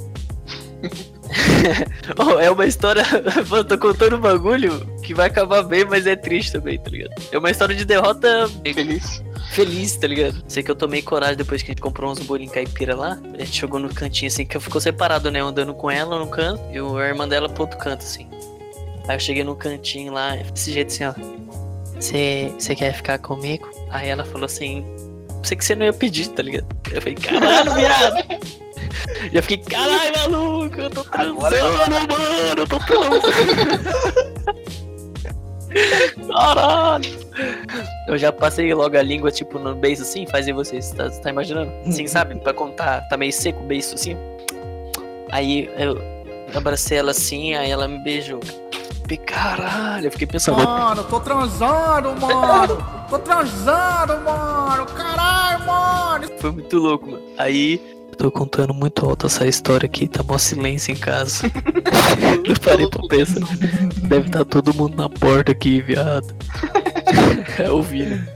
[2.19, 3.05] Oh, é uma história.
[3.49, 7.13] Mano, tô contando um bagulho que vai acabar bem, mas é triste também, tá ligado?
[7.31, 9.23] É uma história de derrota Feliz.
[9.53, 10.43] feliz, tá ligado?
[10.49, 13.19] Sei que eu tomei coragem depois que a gente comprou uns bolinhos caipira lá.
[13.35, 15.41] A gente chegou no cantinho assim, que ficou separado, né?
[15.41, 18.27] Andando com ela no canto e o- a irmã dela pro outro canto, assim.
[19.09, 21.15] Aí eu cheguei no cantinho lá, desse jeito assim, ó.
[22.01, 23.69] Você quer ficar comigo?
[23.91, 24.85] Aí ela falou assim.
[25.43, 26.67] Sei que você não ia pedir, tá ligado?
[26.93, 28.61] Eu falei, caralho, viado!
[29.33, 33.21] Já fiquei, caralho, maluco, eu tô Agora transando, mano, eu tô transando.
[36.29, 37.05] Caralho!
[38.09, 41.71] Eu já passei logo a língua, tipo, no beijo assim, fazia vocês, tá, tá imaginando?
[41.87, 42.35] Assim, sabe?
[42.37, 44.17] Pra contar, tá meio seco o beijo assim.
[45.31, 45.97] Aí eu
[46.55, 48.41] abracei ela assim, aí ela me beijou.
[49.27, 53.07] Caralho, eu fiquei pensando, Mano, tô transando, mano.
[53.09, 54.87] Tô transando, mano.
[54.87, 56.29] Caralho, mano.
[56.39, 57.23] foi muito louco, mano.
[57.37, 57.81] Aí,
[58.21, 61.51] tô contando muito alto essa história aqui, tá mó silêncio em casa.
[62.45, 63.41] eu parei pra pensar.
[64.03, 66.35] Deve estar todo mundo na porta aqui, viado.
[67.59, 68.29] Eu ouvi, né?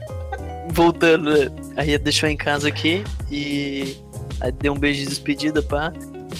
[0.69, 1.29] Voltando?
[1.77, 3.95] Aí deixou em casa aqui e
[4.41, 5.93] aí deu um beijo de despedida, pá.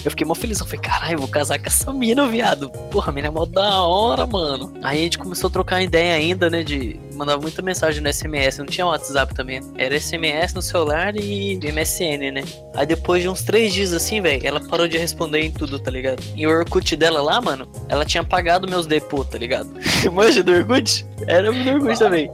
[0.04, 0.58] Eu fiquei mó feliz.
[0.58, 2.68] Eu falei, caralho, vou casar com essa mina, viado.
[2.90, 4.74] Porra, a mina é mó da hora, mano.
[4.82, 6.64] Aí a gente começou a trocar ideia ainda, né?
[6.64, 6.98] De.
[7.16, 8.58] Mandava muita mensagem no SMS.
[8.58, 9.60] Não tinha WhatsApp também.
[9.76, 12.44] Era SMS no celular e MSN, né?
[12.74, 15.90] Aí depois de uns três dias assim, velho, ela parou de responder em tudo, tá
[15.90, 16.22] ligado?
[16.34, 19.70] E o Orkut dela lá, mano, ela tinha apagado meus depô, tá ligado?
[20.12, 21.06] Manja do Orkut?
[21.26, 22.30] Era do Orkut também.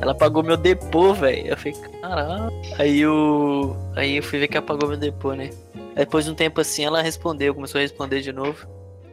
[0.00, 1.48] Ela apagou meu depô, velho.
[1.48, 2.52] Eu falei, caralho.
[2.78, 3.76] Aí eu.
[3.96, 5.50] Aí eu fui ver que apagou meu depô, né?
[5.96, 8.66] Aí depois de um tempo assim, ela respondeu, começou a responder de novo.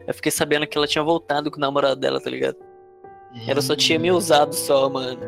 [0.07, 2.57] Eu fiquei sabendo que ela tinha voltado com o namorado dela, tá ligado?
[3.47, 5.19] Ela só tinha me usado só, mano.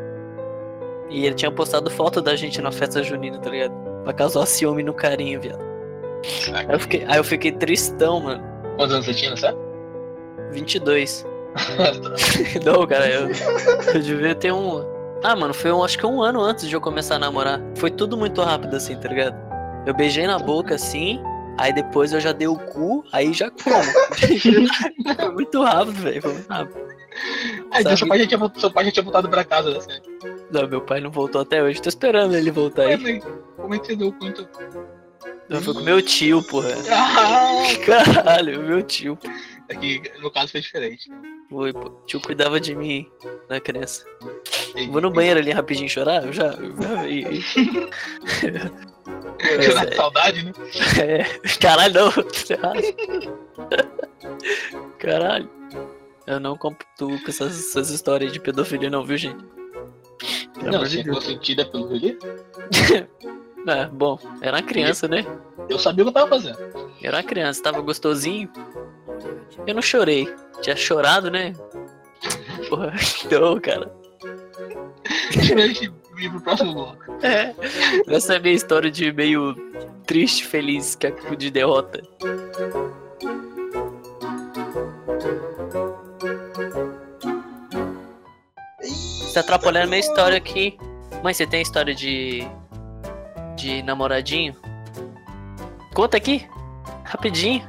[1.10, 3.72] E ele tinha postado foto da gente na festa junina, tá ligado?
[4.04, 5.62] Pra causar ciúme no carinho, viado.
[6.52, 8.42] Aí eu fiquei, aí eu fiquei tristão, mano.
[8.76, 9.58] Quantos anos você tinha, sabe?
[10.52, 11.26] 22.
[12.64, 13.28] Não, cara, eu,
[13.94, 14.84] eu devia ter um.
[15.22, 17.60] Ah, mano, foi um, acho que um ano antes de eu começar a namorar.
[17.76, 19.36] Foi tudo muito rápido assim, tá ligado?
[19.86, 21.20] Eu beijei na boca assim,
[21.58, 23.82] aí depois eu já dei o cu, aí já como.
[25.16, 26.22] foi muito rápido, velho.
[26.22, 26.97] Foi muito rápido.
[27.70, 27.96] Ah, então Sabe?
[27.98, 30.00] seu pai, já tinha, seu pai já tinha voltado pra casa, né?
[30.50, 31.80] Não, meu pai não voltou até hoje.
[31.82, 33.22] Tô esperando ele voltar Ué, aí.
[33.56, 34.48] como é que você deu conta?
[35.50, 36.68] Eu fui com meu tio, porra.
[36.90, 39.18] Ah, Caralho, meu tio.
[39.70, 41.10] aqui, no caso foi diferente.
[41.50, 41.88] Foi, pô.
[41.88, 43.08] O tio cuidava de mim
[43.48, 44.04] na criança.
[44.90, 46.24] Vou no banheiro ali rapidinho chorar?
[46.26, 46.48] Eu já.
[46.48, 47.42] Eu já e-
[48.42, 50.52] e- Na saudade, né?
[51.00, 51.24] É.
[51.58, 52.12] Caralho, não.
[54.98, 55.48] Caralho.
[56.28, 59.42] Eu não compactuo com essas, essas histórias de pedofilia, não, viu, gente?
[60.60, 62.18] Pelo Não, se for sentida pelo ali,
[63.66, 65.24] É, bom, era uma criança, né?
[65.70, 66.58] eu sabia o que eu tava fazendo.
[67.02, 68.50] Era uma criança, tava gostosinho.
[69.66, 70.28] Eu não chorei.
[70.60, 71.54] Tinha chorado, né?
[72.68, 72.92] Porra,
[73.24, 73.90] então, cara.
[76.18, 76.98] Ir pro próximo bloco.
[77.22, 77.54] É.
[78.06, 79.54] Essa é a minha história de meio
[80.06, 82.02] triste, feliz, que é de derrota.
[89.38, 90.76] Tá atrapalhando a minha história aqui.
[91.22, 92.46] Mãe, você tem história de.
[93.56, 94.54] de namoradinho?
[95.94, 96.46] Conta aqui.
[97.04, 97.66] Rapidinho.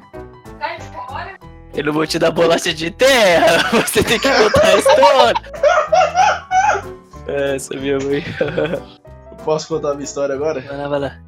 [1.73, 3.69] Eu não vou te dar bolacha de terra.
[3.85, 5.41] Você tem que contar a história.
[7.27, 8.23] Essa minha mãe.
[9.31, 10.59] Eu posso contar a minha história agora?
[10.61, 11.19] Vai lá, vai lá.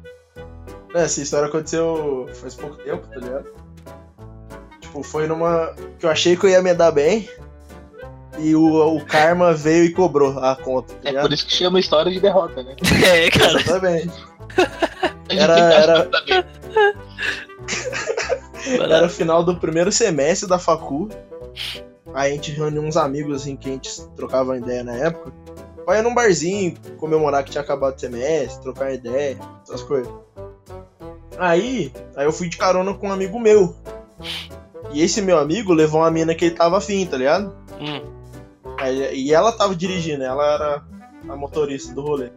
[0.94, 3.46] É, Essa história aconteceu faz pouco tempo, tá ligado?
[4.80, 5.74] Tipo, foi numa.
[5.98, 7.28] que eu achei que eu ia me dar bem.
[8.38, 11.78] E o, o karma veio e cobrou a conta, tá É por isso que chama
[11.78, 12.74] história de derrota, né?
[13.04, 13.60] É, cara.
[13.60, 14.12] Exatamente.
[15.28, 16.44] Era- era- lá.
[18.96, 21.08] Era final do primeiro semestre da facu.
[22.14, 25.32] Aí a gente reuniu uns amigos assim que a gente trocava ideia na época.
[25.86, 30.12] Vai num barzinho, comemorar que tinha acabado o semestre, trocar ideia, essas coisas.
[31.38, 33.74] Aí, aí eu fui de carona com um amigo meu.
[34.92, 37.52] E esse meu amigo levou uma mina que ele tava afim, tá ligado?
[37.80, 38.02] Hum.
[38.82, 40.82] Aí- e ela tava dirigindo, ela era
[41.28, 42.30] a motorista do rolê.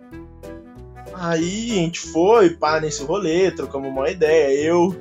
[1.14, 4.54] Aí a gente foi, pá, nesse rolê, trocamos uma ideia.
[4.68, 4.96] Eu,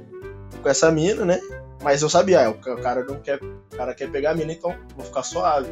[0.63, 1.41] com essa mina, né?
[1.83, 3.41] Mas eu sabia, ah, o ca- o cara não quer.
[3.43, 5.69] O cara quer pegar a mina, então vou ficar suave.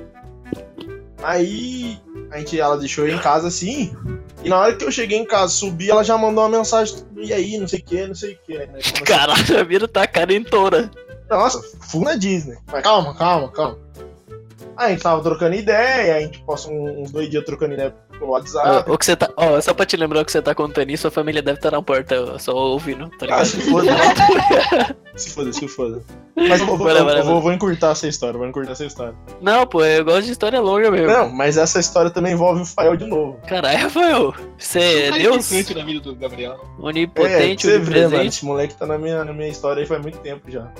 [1.22, 3.94] Aí a gente, ela deixou eu em casa assim.
[4.42, 7.32] E na hora que eu cheguei em casa, subi, ela já mandou uma mensagem, e
[7.32, 8.58] aí, não sei o que, não sei o que.
[8.58, 8.68] Né?
[9.06, 10.90] Caralho, a mina tá carentora.
[11.30, 12.58] Nossa, fui na Disney.
[12.70, 13.78] Mas calma, calma, calma.
[14.76, 17.94] Aí a gente tava trocando ideia, a gente passou um- uns dois dias trocando ideia
[18.18, 18.84] pelo WhatsApp.
[18.88, 19.28] Ó, o que você tá.
[19.36, 21.70] Ó, só pra te lembrar o que você tá contando isso, sua família deve estar
[21.70, 23.92] na porta só ouvindo, tá Ah, se foda.
[25.16, 26.02] se foda, se foda.
[26.34, 28.84] Mas eu, vou, Vai eu vai vou- vai vou encurtar essa história, vou encurtar essa
[28.86, 29.14] história.
[29.40, 31.06] Não, pô, eu gosto de história longa mesmo.
[31.08, 33.38] Não, mas essa história também envolve o Fael de novo.
[33.46, 36.52] Caralho, Rafael, você é Deus importante na vida do Gabriel.
[36.78, 39.86] É, onipotente, pra você vê, mano, esse moleque tá na minha, na minha história aí
[39.86, 40.72] faz muito tempo já.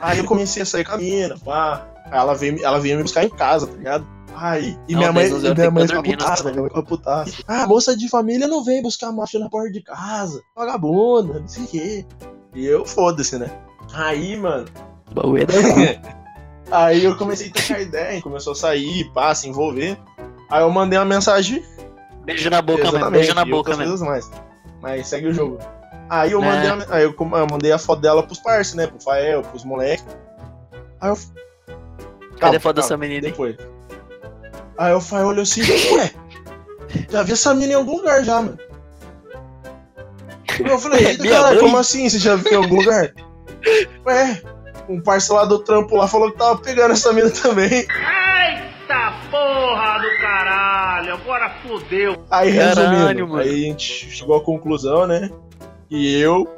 [0.00, 1.86] Aí eu comecei a sair com a mina, pá.
[2.10, 4.06] Ela veio, ela veio me buscar em casa, tá ligado?
[4.36, 6.82] Aí, e Não, minha mãe, 10, 11 e minha mãe ficou putaça, minha mãe ficou
[6.84, 7.36] putaça.
[7.46, 10.42] Ah, moça de família não vem buscar macho na porta de casa.
[10.56, 12.06] Vagabunda, não sei o quê.
[12.54, 13.50] E eu, foda-se, né?
[13.92, 14.66] Aí, mano,
[15.12, 15.44] Baú é
[16.70, 19.96] aí eu comecei a trocar ideia, começou a sair, pá, se envolver.
[20.50, 21.62] Aí eu mandei uma mensagem
[22.24, 24.30] Beijo na boca Exatamente, beijo na boca coisas mais.
[24.80, 25.58] Mas segue o jogo.
[26.08, 26.46] Aí eu É.
[26.46, 28.86] mandei, a, aí eu, eu mandei a foto dela pros parceiros, né?
[28.86, 30.04] Pro Fael, pros moleques.
[31.00, 31.18] Aí eu.
[32.38, 33.34] Cadê a foto dessa menina, hein?
[34.76, 35.62] Aí o Fael olhou assim,
[35.94, 36.10] ué,
[37.10, 38.58] já vi essa menina em algum lugar já, mano.
[40.58, 41.64] Eu falei, eita Minha caralho, mãe?
[41.64, 42.08] como assim?
[42.08, 43.12] Você já viu em algum lugar?
[44.06, 44.42] Ué,
[44.88, 47.70] um parceiro lá do trampo lá falou que tava pegando essa menina também.
[47.72, 52.24] Eita porra do caralho, agora fodeu.
[52.30, 53.42] Aí, Caralho, resumindo, mano.
[53.42, 55.30] aí a gente chegou à conclusão, né?
[55.90, 56.52] E eu.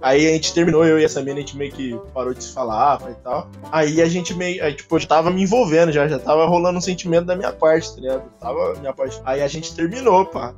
[0.00, 2.52] Aí a gente terminou, eu e essa mina, a gente meio que parou de se
[2.52, 3.50] falar e tal.
[3.72, 4.62] Aí a gente meio.
[4.62, 7.52] Aí, tipo, eu já tava me envolvendo, já, já tava rolando um sentimento da minha
[7.52, 8.22] parte, tá ligado?
[8.38, 9.20] Tava minha parte.
[9.24, 10.54] Aí a gente terminou, pá.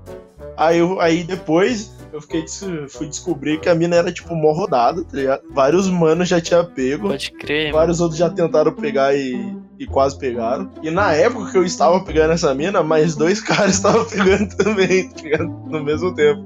[0.56, 2.44] Aí, eu, aí depois eu fiquei
[2.88, 5.42] fui descobrir que a mina era, tipo, mó rodada, tá ligado?
[5.50, 7.08] Vários manos já tinha pego.
[7.08, 7.76] Pode crer, mano.
[7.76, 10.70] Vários outros já tentaram pegar e, e quase pegaram.
[10.82, 15.08] E na época que eu estava pegando essa mina, mais dois caras estavam pegando também,
[15.10, 15.44] tá ligado?
[15.44, 16.44] No mesmo tempo.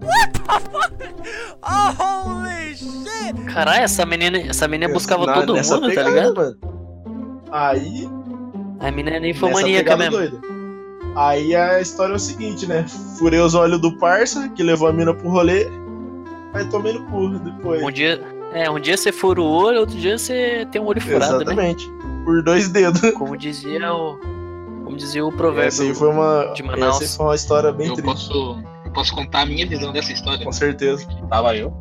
[3.53, 6.35] Caralho, essa menina, essa menina buscava Na- todo mundo, tá pegada, ligado?
[6.35, 6.57] Mano.
[7.51, 8.09] Aí.
[8.81, 10.17] A menina é ninfomaníaca mesmo.
[10.17, 10.39] doida.
[11.15, 12.87] Aí a história é o seguinte, né?
[13.19, 15.67] Furei os olhos do parça, que levou a mina pro rolê.
[16.55, 17.83] Aí tomei no cu depois.
[17.83, 18.21] Um dia,
[18.55, 21.43] é, um dia você fura o olho, outro dia você tem um olho furado, né?
[21.43, 21.91] Exatamente.
[22.25, 23.01] Por dois dedos.
[23.13, 24.19] Como dizia o,
[24.85, 25.69] como dizia o provérbio.
[25.69, 26.53] Essa aí foi uma.
[26.55, 26.97] de Manaus.
[26.97, 28.07] Essa aí foi uma história bem Eu triste.
[28.11, 30.45] posso, posso contar a minha visão dessa história.
[30.45, 31.07] Com certeza.
[31.29, 31.73] Tava eu.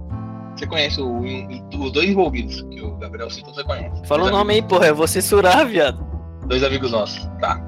[0.56, 4.06] Você conhece o- o- os dois envolvidos, que o Gabriel citou, você conhece.
[4.06, 6.06] Fala o nome aí, porra, eu vou censurar, viado.
[6.46, 7.60] Dois amigos nossos, tá.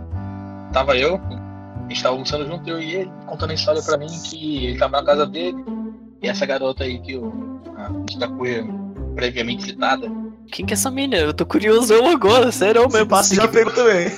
[0.73, 4.08] Tava eu, a gente tava almoçando junto, eu e ele, contando a história pra mim
[4.25, 5.63] que ele tava na casa dele,
[6.21, 8.69] e essa garota aí que o, a gente tá com ele,
[9.15, 10.12] previamente citada,
[10.51, 11.17] Quem que é essa menina?
[11.23, 13.08] Eu tô curiosão agora, sério mesmo.
[13.10, 14.12] Você já pegou também.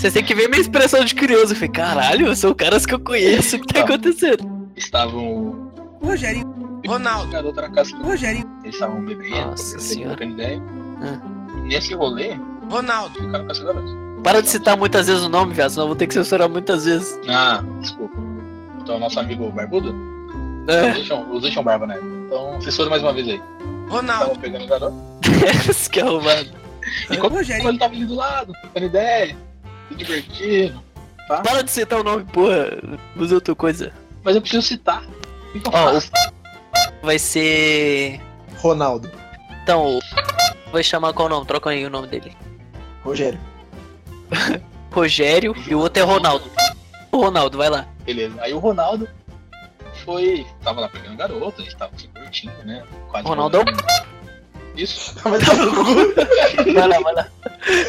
[0.00, 1.52] Você tem que ver minha expressão de curioso.
[1.52, 3.84] Eu falei, caralho, são caras que eu conheço, o que tá Tá.
[3.86, 4.68] acontecendo?
[4.76, 10.24] estavam Rogerinho, a Ronaldo, garota na casa Rogerinho, eles estavam bebendo, Nossa senhora.
[10.24, 10.62] ideia.
[11.02, 11.18] Ah.
[11.64, 12.36] E nesse rolê,
[12.70, 13.18] Ronaldo.
[13.20, 13.88] ficaram com essa garota.
[14.22, 16.84] Para de citar muitas vezes o nome, viado, senão eu vou ter que censurar muitas
[16.84, 17.18] vezes.
[17.28, 18.16] Ah, desculpa.
[18.80, 19.92] Então, nosso amigo Barbudo,
[20.68, 20.90] os É,
[21.32, 21.98] os dois tinham barba, né?
[22.26, 23.42] Então, censura mais uma vez aí.
[23.88, 24.96] Ronaldo, Estavam pegando o garoto.
[25.90, 26.48] que é arrumado.
[27.10, 29.36] E quando ele tava ali do lado, trocando ideia,
[29.88, 30.82] se divertindo.
[31.26, 32.78] Para de citar o nome, porra.
[33.16, 33.92] Usa outra coisa.
[34.24, 35.02] Mas eu preciso citar.
[35.04, 36.10] O que que eu Ó, faço?
[37.02, 38.20] Vai ser.
[38.56, 39.10] Ronaldo.
[39.62, 39.98] Então,
[40.72, 41.46] vai chamar qual nome?
[41.46, 42.34] Troca aí o nome dele.
[43.04, 43.38] Rogério.
[44.90, 46.50] Rogério e o outro é Ronaldo.
[47.12, 47.86] O Ronaldo, vai lá.
[48.04, 48.34] Beleza.
[48.40, 49.08] Aí o Ronaldo
[50.04, 50.46] foi.
[50.62, 52.82] Tava lá pegando garota, eles estavam se curtindo, né?
[53.10, 53.64] Quase Ronaldo é
[54.78, 54.82] o-.
[54.84, 55.14] Isso.
[55.22, 56.72] Vai tomar no cu.
[56.74, 57.28] Vai lá, vai lá.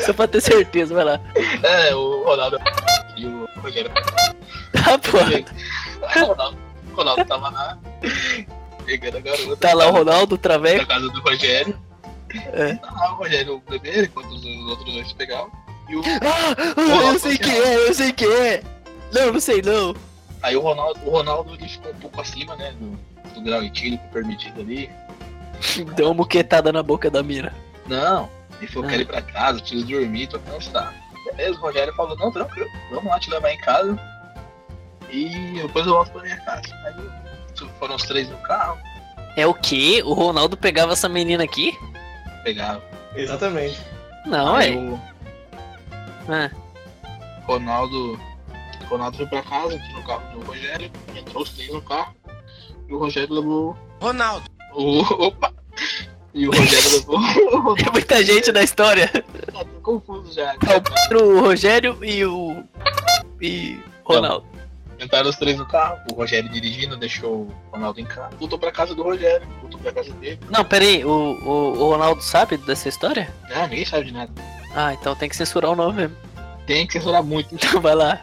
[0.06, 1.20] Só pra ter certeza, vai lá.
[1.64, 2.60] É, o Ronaldo.
[3.16, 3.92] E o Rogério.
[5.12, 5.46] Porra.
[6.08, 6.58] Aí o Ronaldo,
[6.92, 7.78] o Ronaldo tava lá
[8.86, 9.56] pegando a garota.
[9.58, 10.86] Tá lá o Ronaldo, o Na Traveco.
[10.88, 11.80] casa do Rogério.
[12.54, 12.74] É.
[12.76, 15.52] Tá lá o Rogério bebendo, enquanto os, os outros dois pegavam.
[15.90, 18.64] E o, Ah, eu sei quem é, eu sei quem é.
[19.14, 19.96] Não, não sei não.
[20.42, 22.74] aí o Ronaldo, o Ronaldo ele ficou um pouco acima, né?
[22.80, 23.00] Do,
[23.36, 24.90] do grau etílico permitido ali.
[25.96, 27.54] Deu uma muquetada na boca da mira.
[27.88, 28.92] Não, ele falou Ah.
[28.92, 30.94] quero ir pra casa, preciso dormir, tô cansado.
[31.26, 34.00] Beleza, o Rogério falou, não, tranquilo, vamos lá te levar em casa.
[35.10, 36.62] E depois eu volto pra minha casa.
[36.86, 38.78] Aí foram os três no carro,
[39.36, 40.02] É o quê?
[40.06, 41.78] O Ronaldo pegava essa menina aqui?
[42.44, 42.82] pegaram.
[43.16, 43.80] Exatamente.
[44.26, 44.78] Não, aí é.
[44.78, 45.00] o
[46.30, 46.50] Ah,
[47.46, 48.20] Ronaldo.
[48.88, 52.16] Ronaldo foi pra casa, aqui no carro do Rogério, entrou os três no carro.
[52.88, 55.28] E o Rogério levou Ronaldo, o.
[55.28, 55.54] Opa!
[56.34, 57.76] E o Rogério levou.
[57.76, 59.08] Tem muita gente na história.
[59.08, 60.54] Tá tudo confuso já.
[60.54, 62.64] É o Pedro, o Rogério e o.
[63.42, 63.80] E.
[64.04, 64.46] Ronaldo.
[65.00, 68.36] Entraram os três no carro, o Rogério dirigindo, deixou o Ronaldo em casa.
[68.38, 70.40] Voltou pra casa do Rogério, voltou pra casa dele.
[70.50, 73.34] Não, peraí, o, o, o Ronaldo sabe dessa história?
[73.50, 74.32] Ah, ninguém sabe de nada.
[74.76, 76.18] Ah, então tem que censurar o nome mesmo.
[76.68, 77.56] Tem que censurar muito.
[77.56, 78.22] Então vai lá.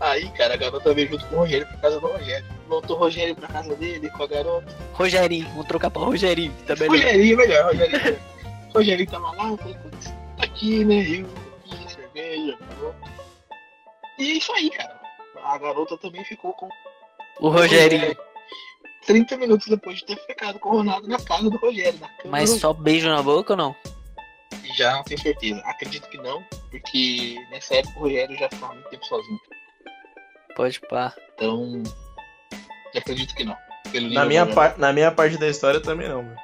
[0.00, 2.46] Aí, cara, a garota veio junto com o Rogério pra casa do Rogério.
[2.68, 4.76] Voltou o Rogério pra casa dele com a garota.
[4.94, 6.96] Rogerinho, vamos trocar pra Rogerinho, tá melhor.
[6.96, 8.18] Rogerinho, melhor, Rogerinho.
[8.74, 10.96] Rogerinho tava lá, tá aqui, né?
[11.08, 11.26] Eu,
[11.74, 12.58] aqui, cerveja.
[14.18, 14.98] E é isso aí, cara.
[15.44, 16.68] A garota também ficou com
[17.40, 18.16] O Rogerinho.
[19.06, 22.58] 30 minutos depois de ter ficado com o Ronaldo na casa do Rogério, Mas do
[22.58, 23.76] só beijo na boca ou não?
[24.76, 25.60] Já não tenho certeza.
[25.64, 29.40] Acredito que não, porque nessa época o Rogério já ficava muito tempo sozinho.
[30.54, 31.14] Pode pá.
[31.34, 31.82] Então,
[32.96, 33.56] acredito que não.
[33.90, 36.36] Pelo Na minha, par- na minha parte da história também não, mano.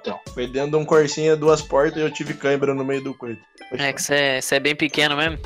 [0.00, 0.20] Então.
[0.32, 3.42] Foi dentro de um corsinha, duas portas e eu tive cãibra no meio do coito.
[3.72, 5.38] É que você é bem pequeno mesmo.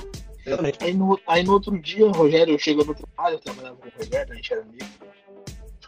[0.44, 0.78] Exatamente.
[0.84, 3.92] Aí no, aí no outro dia, o Rogério chegou no trabalho, eu trabalhava com o
[3.98, 4.86] Rogério, a gente era amigo.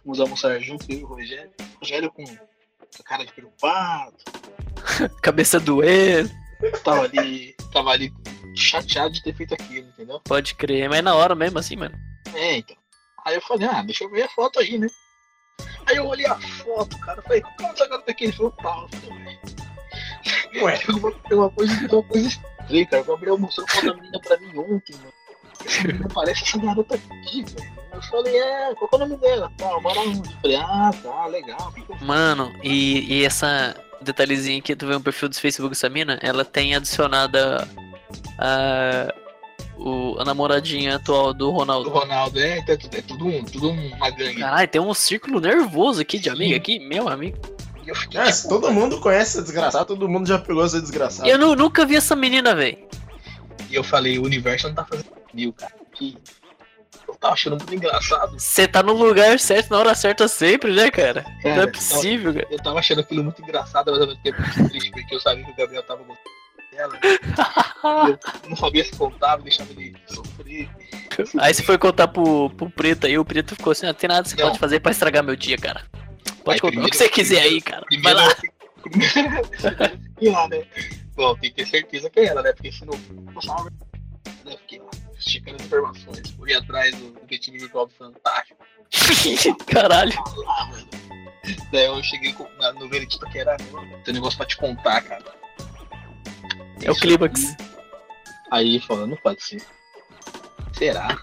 [0.02, 1.50] Fomos almoçar junto, eu e o Rogério.
[1.76, 4.14] O Rogério com a cara de preocupado,
[5.22, 6.30] Cabeça doendo.
[6.84, 8.12] tava ali, tava ali
[8.54, 10.20] chateado de ter feito aquilo, entendeu?
[10.20, 11.94] Pode crer, mas na hora mesmo assim, mano.
[12.34, 12.76] É, então.
[13.24, 14.88] Aí eu falei, ah, deixa eu ver a foto aí, né?
[15.86, 18.24] Aí eu olhei a foto, cara, falei, qual que é essa garota aqui?
[18.24, 19.38] Ele falou, falei,
[20.60, 23.02] Ué, Tem uma, tem uma coisa, tem uma coisa estranha, cara.
[23.02, 25.12] O Gabriel mostrou foto da menina pra mim ontem, mano.
[25.64, 27.82] Essa menina parece essa garota aqui, velho.
[27.92, 29.52] Eu falei, é, qual que é o nome dela?
[29.58, 30.28] Tá, mora onde?
[30.28, 31.74] Eu falei, ah, tá, legal.
[32.00, 36.44] Mano, e, e essa detalhezinho aqui, tu vê um perfil do Facebook dessa mina, ela
[36.44, 37.66] tem adicionada
[38.38, 39.12] a,
[39.76, 41.90] o, a namoradinha atual do O Ronaldo.
[41.90, 44.40] Ronaldo, é, é, tudo- é tudo, um, tudo uma gangue.
[44.40, 47.38] Caralho, tem um círculo nervoso aqui de amigo aqui, meu amigo.
[47.94, 51.28] Fiquei, Ah, tipo, todo mundo conhece essa desgraçada, todo mundo já pegou essa desgraçada.
[51.28, 52.78] Eu nu- nunca vi essa menina, velho.
[53.68, 55.72] E eu falei, o universo não tá fazendo mil, cara.
[55.94, 56.16] Que
[57.22, 58.38] tava achando muito engraçado.
[58.38, 61.22] Você tá no lugar certo, na hora certa sempre, né, cara?
[61.22, 62.46] Cara, Não é eu tava- possível, cara.
[62.50, 65.44] Eu tava achando aquilo muito engraçado, mas ao mesmo tempo muito triste, porque eu sabia
[65.44, 66.98] que o Gabriel tava gostando dela.
[67.02, 68.18] Eu
[68.50, 70.68] não sabia se contava, deixava ele sofrer.
[71.38, 74.22] Aí você foi contar pro, pro Preto aí, o Preto ficou assim, não tem nada
[74.22, 74.48] que você Não.
[74.48, 75.82] pode fazer pra estragar meu dia, cara.
[76.44, 77.84] Pode Aí, contar o primeiro- que você quiser aí, cara.
[78.02, 78.34] Vai Primeiro, lá.
[78.82, 80.64] primeiro, fiquei lá, né?
[81.14, 82.52] Bom, tem que ter certeza que é ela, né?
[82.52, 84.56] Porque se não né?
[84.62, 84.80] Fiquei
[85.26, 88.62] esticando as informações, fui atrás do detetive virtual do Fantástico.
[89.66, 90.12] Caralho.
[90.36, 90.88] lá, mano.
[91.72, 94.56] Daí eu cheguei com- na- no veredito que era, mano, tem um negócio pra te
[94.56, 95.24] contar, cara.
[96.82, 97.52] É o Isso clímax.
[97.52, 97.64] aqui.
[98.50, 99.62] Aí falando, não pode ser.
[100.72, 101.16] Será?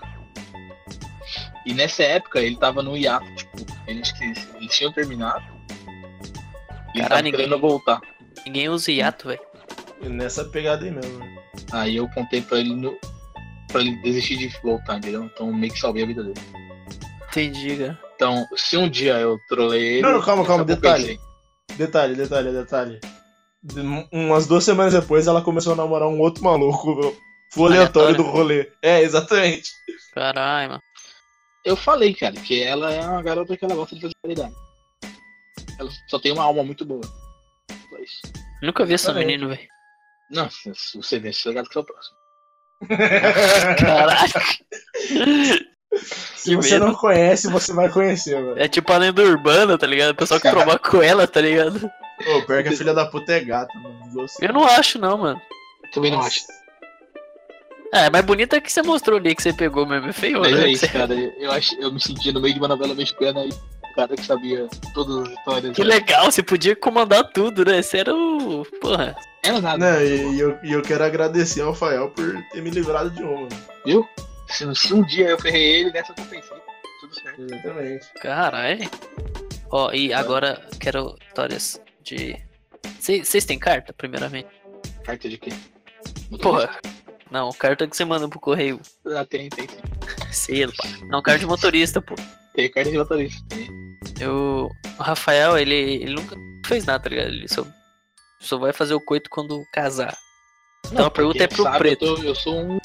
[1.65, 3.57] E nessa época ele tava no hiato, tipo,
[3.88, 4.13] eles,
[4.55, 5.43] eles tinham terminado.
[6.93, 8.01] E ele Caralho, tava ninguém- querendo voltar.
[8.45, 9.41] Ninguém usa hiato, velho.
[10.01, 11.19] Nessa pegada aí mesmo.
[11.19, 11.43] né?
[11.71, 12.97] Aí eu contei pra ele no,
[13.71, 15.23] pra ele desistir de voltar, entendeu?
[15.23, 16.39] Então meio que salvei a vida dele.
[17.29, 17.99] Entendi, cara.
[18.15, 20.01] Então, se um dia eu trolei ele.
[20.01, 21.19] Não, não, calma, eu calma, detalhe.
[21.77, 22.99] Detalhe, detalhe, detalhe.
[23.63, 27.15] De- Umas duas semanas depois ela começou a namorar um outro maluco.
[27.51, 28.69] Foi aleatório do rolê.
[28.82, 29.69] É, exatamente.
[30.13, 30.82] Caralho, mano.
[31.65, 34.53] Eu falei, cara, que ela é uma garota que ela gosta de fazer qualidade.
[35.79, 37.01] Ela só tem uma alma muito boa.
[38.62, 40.49] Nunca vi essa menina, velho.
[40.51, 42.17] Se se você vê, você é que é o próximo.
[43.80, 44.34] Caralho.
[46.36, 48.60] Se você não conhece, você vai conhecer, mano.
[48.60, 50.12] É tipo a lenda urbana, tá ligado?
[50.12, 51.80] O pessoal que trombar com ela, tá ligado?
[52.24, 54.28] Pô, pior que a filha da puta é gata, mano.
[54.42, 55.42] Eu não acho, não, mano.
[55.94, 56.42] Também não acho.
[57.92, 60.10] É, mais bonita que você mostrou ali que você pegou mesmo.
[60.10, 60.65] É feio, Mas né?
[60.65, 61.13] é isso, cara.
[61.13, 63.50] Eu, acho, eu me senti no meio de uma novela mexicana aí.
[63.91, 65.75] O cara que sabia todas as histórias.
[65.75, 67.82] Que legal, você podia comandar tudo, né?
[67.82, 68.65] Você era o.
[68.82, 69.15] Porra.
[69.43, 69.78] Era nada.
[69.78, 73.23] Não, e, e eu, e eu quero agradecer ao Fael por ter me livrado de
[73.23, 73.49] uma, mano.
[73.86, 74.08] Viu?
[74.47, 76.58] Se, se um dia eu ferrei ele, nessa eu compensei.
[76.99, 77.41] Tudo certo.
[77.41, 78.13] Exatamente.
[78.21, 78.90] Caralho.
[79.71, 82.35] Ó, e agora quero histórias de.
[83.00, 84.50] Vocês têm carta, primeiramente?
[85.04, 85.52] Carta de quê?
[86.42, 86.79] Porra.
[87.32, 88.80] Não, carta que você manda pro correio.
[89.08, 89.80] Ah, tem, tem, tem.
[90.32, 90.88] Selo, pá.
[91.08, 92.15] Não, carta de motorista, pô.
[92.56, 93.44] Tem carta de motorista.
[94.19, 94.69] Eu.
[94.98, 97.27] O Rafael, ele, ele nunca fez nada, tá ligado?
[97.30, 97.65] Ele só,
[98.42, 100.15] só vai fazer o coito quando casar.
[100.92, 102.06] Então a pergunta é pro sabe, preto.
[102.06, 102.80] Eu, tô- eu sou um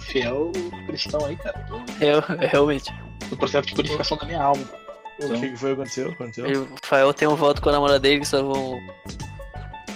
[0.00, 0.52] fiel
[0.86, 1.58] cristão aí, cara.
[1.68, 2.92] Tô É, realmente.
[3.30, 4.62] no processo de purificação da minha alma.
[5.20, 6.10] O Então- que, que foi que aconteceu?
[6.12, 6.46] aconteceu?
[6.46, 8.78] E O Rafael tem um voto com a namorada dele que só vão.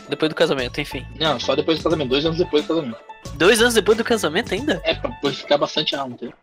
[0.09, 1.07] Depois do casamento, enfim.
[1.18, 2.99] Não, só depois do casamento, dois anos depois do casamento.
[3.41, 4.82] Dois anos depois do casamento ainda?
[4.84, 6.34] É, pra purificar bastante entendeu?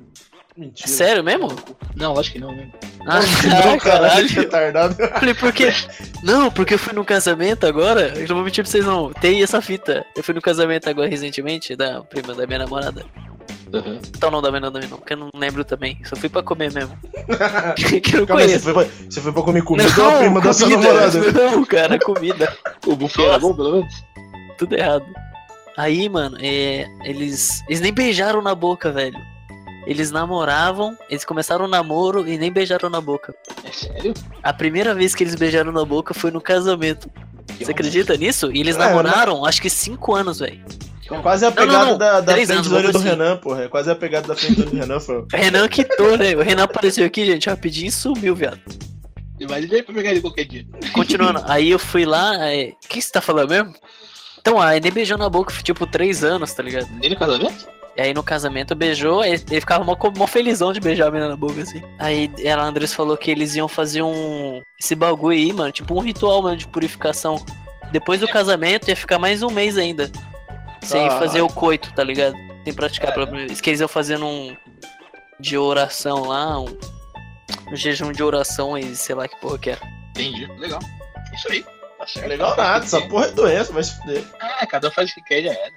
[0.57, 0.89] Mentira.
[0.89, 1.47] Sério mesmo?
[1.95, 2.71] Não, acho que não, né?
[3.05, 4.27] Ah, Não, caralho, caralho.
[4.27, 4.95] retardado.
[5.19, 5.71] Falei, por quê?
[6.23, 8.13] Não, porque eu fui no casamento agora.
[8.15, 9.13] Eu não vou mentir pra vocês, não.
[9.13, 10.03] Tem essa fita.
[10.15, 13.05] Eu fui no casamento agora recentemente da prima da minha namorada.
[13.71, 13.99] Uhum.
[14.09, 15.99] Então não da minha namorada, não, porque eu não lembro também.
[16.03, 16.97] Só fui pra comer mesmo.
[18.01, 18.73] que eu não Calma aí, você conheço.
[18.73, 21.19] foi, pra, você foi pra comer comida ou a prima da sua namorada?
[21.31, 22.51] Não, cara, comida.
[22.87, 23.93] O buffet era bom, pelo menos?
[24.57, 25.05] Tudo errado.
[25.77, 27.63] Aí, mano, é, eles.
[27.67, 29.17] Eles nem beijaram na boca, velho.
[29.85, 33.33] Eles namoravam, eles começaram o namoro e nem beijaram na boca.
[33.63, 34.13] É sério?
[34.43, 37.09] A primeira vez que eles beijaram na boca foi no casamento.
[37.57, 38.51] Você acredita nisso?
[38.51, 40.59] E eles É, namoraram, acho que cinco anos, velho.
[41.09, 41.97] É quase a Não, não, pegada não.
[41.97, 43.07] da, da Três anos, friendzone do assim.
[43.07, 43.63] Renan, porra.
[43.63, 45.25] É quase a pegada da friendzone do Renan, foi.
[45.31, 46.35] Renan quitou, né?
[46.35, 48.59] O Renan apareceu aqui, gente, rapidinho e sumiu, viado.
[49.47, 50.65] Mas ele veio pra pegar ele qualquer dia.
[50.91, 52.73] Continuando, aí eu fui lá, é...
[52.83, 53.73] o que você tá falando mesmo?
[54.47, 56.87] Então, aí nem beijou na boca, tipo, três anos, tá ligado?
[57.01, 57.67] Nem no casamento?
[57.97, 61.31] E aí no casamento beijou, aí ele ficava mó, mó felizão de beijar a menina
[61.31, 61.83] na boca, assim.
[61.99, 64.61] Aí ela, a Andressa falou que eles iam fazer um.
[64.79, 67.43] Esse bagulho aí, mano, tipo um ritual, mano, de purificação.
[67.91, 70.09] Depois do casamento ia ficar mais um mês ainda.
[70.81, 71.19] Sem Caralho.
[71.19, 72.35] fazer o coito, tá ligado?
[72.63, 73.59] Sem praticar pela primeira vez.
[73.59, 74.55] Que eles iam fazendo um.
[75.39, 76.67] De oração lá, um.
[77.69, 79.77] Um jejum de oração e sei lá que porra que é.
[80.11, 80.45] Entendi.
[80.57, 80.79] Legal.
[81.33, 81.65] Isso aí.
[82.07, 82.27] Tá certo.
[82.29, 84.23] Legal nada, essa porra é doença, vai se fuder.
[84.39, 85.73] Ah, cada um faz o que quer, já era.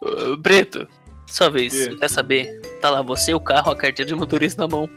[0.00, 0.86] Ô, Preto,
[1.26, 1.72] sua vez.
[1.72, 1.96] Que?
[1.96, 2.60] Quer saber?
[2.80, 4.88] Tá lá você, o carro, a carteira de motorista na mão.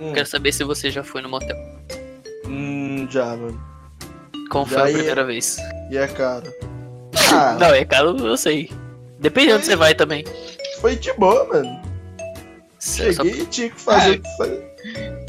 [0.00, 1.56] Hum, Quero saber se você já foi no motel.
[2.46, 3.60] hum, já, mano.
[4.50, 4.96] Como foi Já a ia.
[4.98, 5.56] primeira vez?
[5.90, 6.52] E é caro.
[7.32, 8.70] Ah, Não, é caro, eu sei.
[9.18, 9.72] Depende de onde Foi.
[9.72, 10.24] você vai também.
[10.80, 11.80] Foi de boa, mano.
[12.78, 14.20] Só- só- Cheguei e tinha que fazer.
[14.38, 14.66] fazer-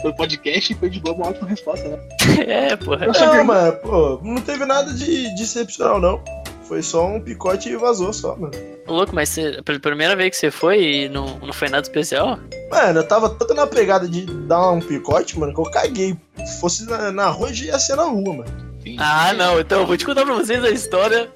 [0.02, 1.98] Foi podcast e foi de boa uma ótima resposta, né?
[2.48, 3.08] É, porra.
[3.08, 6.22] Não, mano, pô, não teve nada de, de excepcional, não.
[6.64, 8.52] Foi só um picote e vazou só, mano.
[8.86, 11.82] Ô, Louco, mas você, pela primeira vez que você foi e não, não foi nada
[11.82, 12.38] especial?
[12.70, 16.16] Mano, eu tava tanto na pegada de dar um picote, mano, que eu caguei.
[16.46, 18.68] Se fosse na, na rua, já ia ser na rua, mano.
[19.00, 19.60] Ah, não.
[19.60, 21.30] Então eu vou te contar pra vocês a história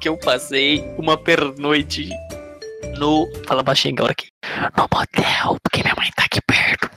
[0.00, 2.08] que eu passei uma pernoite
[2.98, 3.28] no.
[3.46, 4.28] Fala baixinho agora aqui.
[4.76, 6.88] No motel, porque minha mãe tá aqui perto.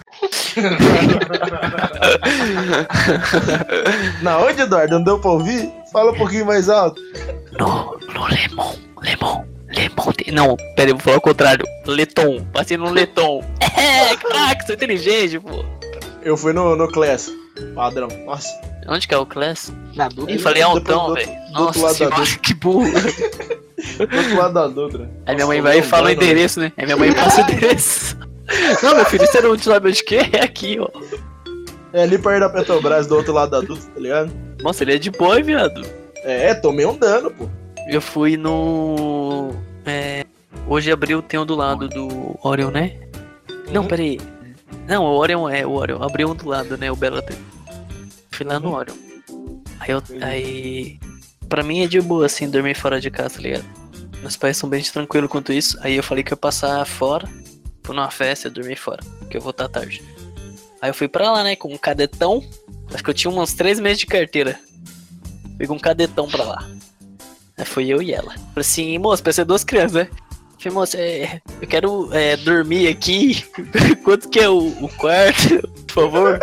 [4.22, 4.96] Na onde, Eduardo?
[4.96, 5.72] Não deu pra ouvir?
[5.92, 7.02] Fala um pouquinho mais alto.
[7.58, 10.12] No, no Lemon, Lemon, Lemon.
[10.18, 11.66] de- Não, pera aí, vou falar o contrário.
[11.86, 13.44] Leton, passei no Leton.
[13.82, 15.66] É, caraca, sou inteligente, pô.
[16.22, 17.32] Eu fui no, no Class.
[17.74, 18.08] Padrão.
[18.26, 18.48] Nossa.
[18.88, 19.74] Onde que é o Class?
[19.96, 20.34] Na dúvida.
[20.34, 21.32] Ih, falei altão, velho.
[21.52, 22.86] Nossa senhora, que burro.
[23.98, 25.10] Do outro lado da Dutra.
[25.26, 26.72] Aí minha mãe vai e fala o endereço, né?
[26.78, 28.18] Aí minha mãe passa o endereço.
[28.84, 30.30] Não, meu filho, você não sabe onde que é?
[30.34, 30.90] É aqui, ó.
[31.94, 34.32] É ali perto da Petrobras, do outro lado da Dutra, tá ligado?
[34.62, 35.82] Nossa, ele é de boy, viado.
[36.24, 37.48] É, tomei um dano, pô.
[37.88, 39.52] Eu fui no.
[39.86, 40.26] É,
[40.68, 42.98] hoje abriu tem um do lado do Orion, né?
[43.72, 43.88] Não, Uhum.
[43.88, 44.20] peraí.
[44.88, 46.02] Não, o Orion é o Orion.
[46.04, 46.92] Abriu um do lado, né?
[46.92, 47.40] O Bellatrix.
[48.32, 48.76] Fui lá no Uhum.
[48.76, 48.96] Orion.
[49.80, 50.04] Aí eu.
[50.22, 51.00] Aí.
[51.48, 53.66] Pra mim é de boa, assim, dormir fora de casa, tá ligado?
[54.22, 55.78] Meus pais são bem tranquilos quanto isso.
[55.82, 57.28] Aí eu falei que eu ia passar fora.
[57.84, 59.04] Fui numa festa e dormir fora.
[59.30, 60.04] Que eu vou estar tarde.
[60.82, 61.56] Aí eu fui pra lá, né?
[61.56, 62.44] Com um cadetão.
[62.94, 64.60] Acho que eu tinha uns três meses de carteira.
[65.58, 66.70] Fui com um cadetão pra lá.
[67.58, 68.34] Aí foi eu e ela.
[68.34, 70.10] Falei assim, moço, pra ser duas crianças, né?
[70.60, 73.44] Falei, moço, é, eu quero é, dormir aqui.
[74.04, 76.40] Quanto que é o, o quarto, por favor?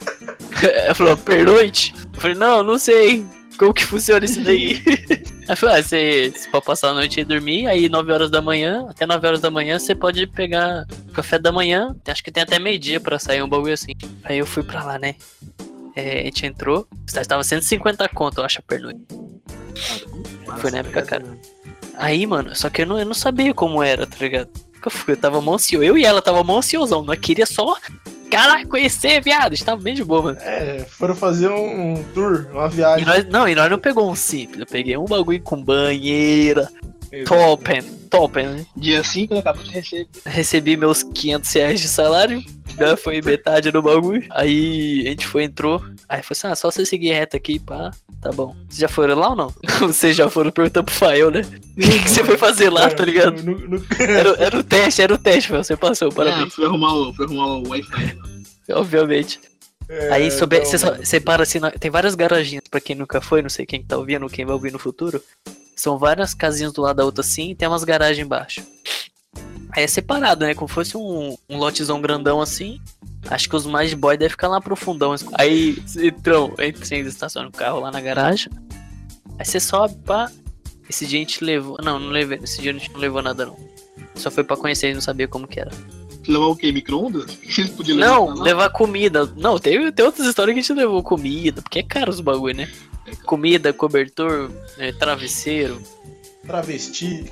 [0.62, 1.94] Ela falou, pernoite?
[2.14, 3.24] Eu falei, não, não sei.
[3.58, 4.82] Como que funciona isso daí?
[5.48, 8.42] Ela falou, ah, você, você pode passar a noite e dormir, aí 9 horas da
[8.42, 10.84] manhã, até 9 horas da manhã, você pode pegar
[11.14, 11.96] café da manhã.
[12.06, 13.92] Acho que tem até meio-dia pra sair um bagulho assim.
[14.24, 15.14] Aí eu fui pra lá, né?
[15.96, 16.86] É, a gente entrou,
[17.26, 19.00] tava 150 conto, eu acho, a pernoite.
[20.58, 21.24] Foi na época, cara.
[21.96, 24.50] Aí, mano, só que eu não, eu não sabia como era, tá ligado?
[24.86, 25.84] Eu, fui, eu tava mó ansioso.
[25.84, 27.02] Eu e ela tava mó ansiosão.
[27.02, 27.76] Nós queria só,
[28.30, 29.52] caraca, conhecer, viado.
[29.52, 30.38] A gente tava bem de boa, mano.
[30.40, 33.06] É, foram fazer um, um tour, uma E viagem.
[33.06, 34.60] nós, não, e nós não pegou um simples.
[34.60, 36.68] Eu peguei um bagulho com banheira,
[37.26, 38.66] topen, topen, né?
[38.76, 40.08] Dia 5 eu acabo de receber.
[40.26, 42.42] Recebi meus 500 reais de salário.
[42.78, 44.24] Já foi metade do bagulho.
[44.30, 45.82] Aí a gente foi, entrou.
[46.08, 47.90] Aí foi assim: ah, só você seguir reto aqui, pá.
[48.20, 48.54] Tá bom.
[48.68, 49.54] Vocês já foram lá ou não?
[49.86, 51.42] Vocês já foram perguntando pro Fael, né?
[51.42, 53.42] O que, que você foi fazer lá, tá ligado?
[53.44, 55.62] No- no- no- Era, era o teste, era o teste, Fael.
[55.62, 56.52] Você passou, Ah, parabéns.
[56.54, 58.18] fui arrumar o, fui arrumar o Wi-Fi.
[58.72, 59.40] Obviamente.
[59.88, 63.20] É, Aí então, você, só- você para assim, na- tem várias garaginhas pra quem nunca
[63.20, 65.22] foi, não sei quem tá ouvindo, quem vai ouvir no futuro.
[65.76, 68.62] São várias casinhas do lado da outra assim e tem umas garagens embaixo.
[69.70, 70.54] Aí é separado, né?
[70.54, 72.80] Como fosse um, um lotezão grandão assim.
[73.28, 75.14] Acho que os mais boy devem ficar lá profundão.
[75.34, 78.50] Aí, então, entra, você estaciona o carro lá na garagem.
[79.38, 80.30] Aí você sobe, pá.
[80.88, 81.76] Esse dia a gente levou.
[81.82, 82.38] Não, não levei.
[82.42, 83.56] Esse dia a gente não levou nada, não.
[84.14, 85.70] Só foi pra conhecer e não sabia como que era.
[86.26, 86.70] Levar o quê?
[86.70, 87.38] Micro-ondas?
[87.96, 89.24] Não, levar comida.
[89.34, 92.54] Não, tem, tem outras histórias que a gente levou comida, porque é caro os bagulho,
[92.54, 92.70] né?
[93.06, 93.16] É.
[93.24, 95.80] Comida, cobertor, é, travesseiro.
[96.48, 97.30] Travesti.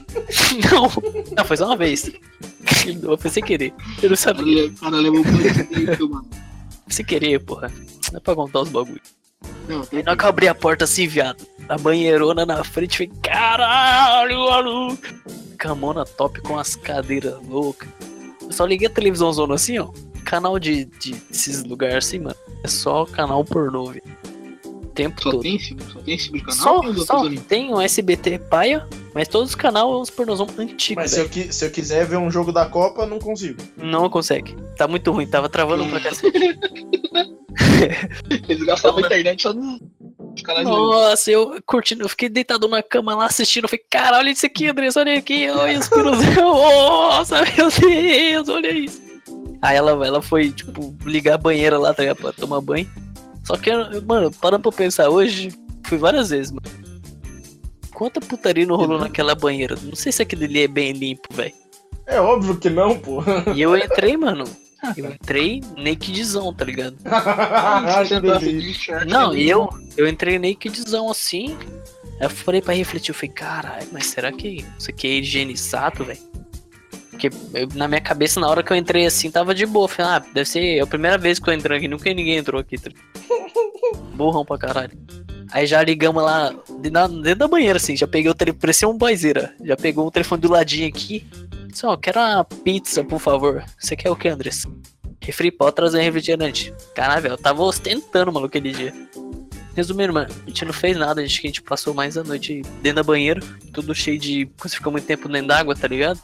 [0.70, 0.90] Não,
[1.34, 2.10] não, foi só uma vez.
[3.18, 3.72] Foi sem querer.
[4.02, 4.66] Eu não sabia.
[4.66, 6.28] o cara levou presidente, mano.
[6.88, 7.72] Sem querer, porra.
[8.12, 9.00] Não é pra contar os bagulho.
[9.68, 12.98] Não, Aí na hora que eu abri a porta assim, viado, a banheirona na frente,
[12.98, 15.02] falei, caralho, maluco.
[15.58, 17.88] Camona top com as cadeiras loucas.
[18.42, 19.88] Eu só liguei a televisão zona assim, ó.
[20.24, 22.36] Canal de, de desses lugares assim, mano.
[22.62, 24.02] É só canal pornô, velho.
[24.96, 25.42] O tempo Só todo.
[25.42, 26.94] tem, esse, só tem esse tipo de canal?
[26.94, 27.30] Só, só.
[27.46, 31.52] Tem um SBT paia, mas todos os canais são os pornozão antigos, Mas se eu,
[31.52, 33.62] se eu quiser ver um jogo da Copa, não consigo.
[33.76, 34.56] Não consegue.
[34.74, 36.38] Tá muito ruim, tava travando pra cacete.
[38.48, 39.78] Eles gastavam a internet só no
[40.64, 43.64] Nossa, eu curtindo, eu fiquei deitado na cama lá assistindo.
[43.64, 46.32] Eu falei, cara, olha isso aqui, Andressa, olha aqui, olha os piruzão.
[46.56, 49.02] Nossa, meu Deus, olha isso.
[49.60, 52.88] Aí ela, ela foi, tipo, ligar a banheira lá, tá ligado, pra tomar banho.
[53.46, 53.70] Só que,
[54.06, 55.52] mano, parando pra pensar hoje,
[55.86, 56.66] fui várias vezes, mano.
[57.94, 59.76] Quanta putaria não rolou naquela banheira?
[59.82, 61.54] Não sei se aquele ali é bem limpo, velho.
[62.06, 63.22] É óbvio que não, pô.
[63.54, 64.44] E eu entrei, mano.
[64.96, 66.96] Eu entrei nakedzão, tá ligado?
[67.06, 68.04] Ah,
[69.08, 71.56] Não, e eu, eu entrei nakedzão assim.
[72.20, 76.04] Aí eu falei pra refletir, eu falei, caralho, mas será que isso aqui é higienizado,
[76.04, 76.20] velho?
[77.16, 79.88] Porque eu- na minha cabeça, na hora que eu entrei assim, tava de boa.
[79.88, 82.76] Falei, ah, deve ser a primeira vez que eu entro aqui, nunca ninguém entrou aqui.
[82.78, 82.90] Tá?
[84.14, 84.92] Burrão pra caralho.
[85.52, 89.54] Aí já ligamos lá dentro da banheira, assim, já peguei o telefone, parecia um boizeira.
[89.64, 91.26] Já pegou o telefone do ladinho aqui.
[91.72, 93.64] Só, eu quero uma pizza, por favor.
[93.78, 94.68] Você quer o que, Andressa?
[95.22, 96.72] Refri, pode trazer refrigerante.
[96.94, 98.92] Caralho, eu tava ostentando, mano, aquele dia.
[99.76, 102.62] Resumindo, mano, a gente não fez nada, acho que a gente passou mais a noite
[102.80, 103.42] dentro da banheira,
[103.74, 104.46] tudo cheio de.
[104.58, 106.18] Quando você fica muito tempo dentro d'água, tá ligado?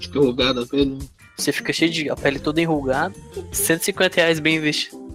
[0.00, 0.98] Escorrugado a pele.
[1.36, 2.10] Você fica cheio de.
[2.10, 3.14] a pele toda enrugada.
[3.52, 5.06] 150 reais bem investido.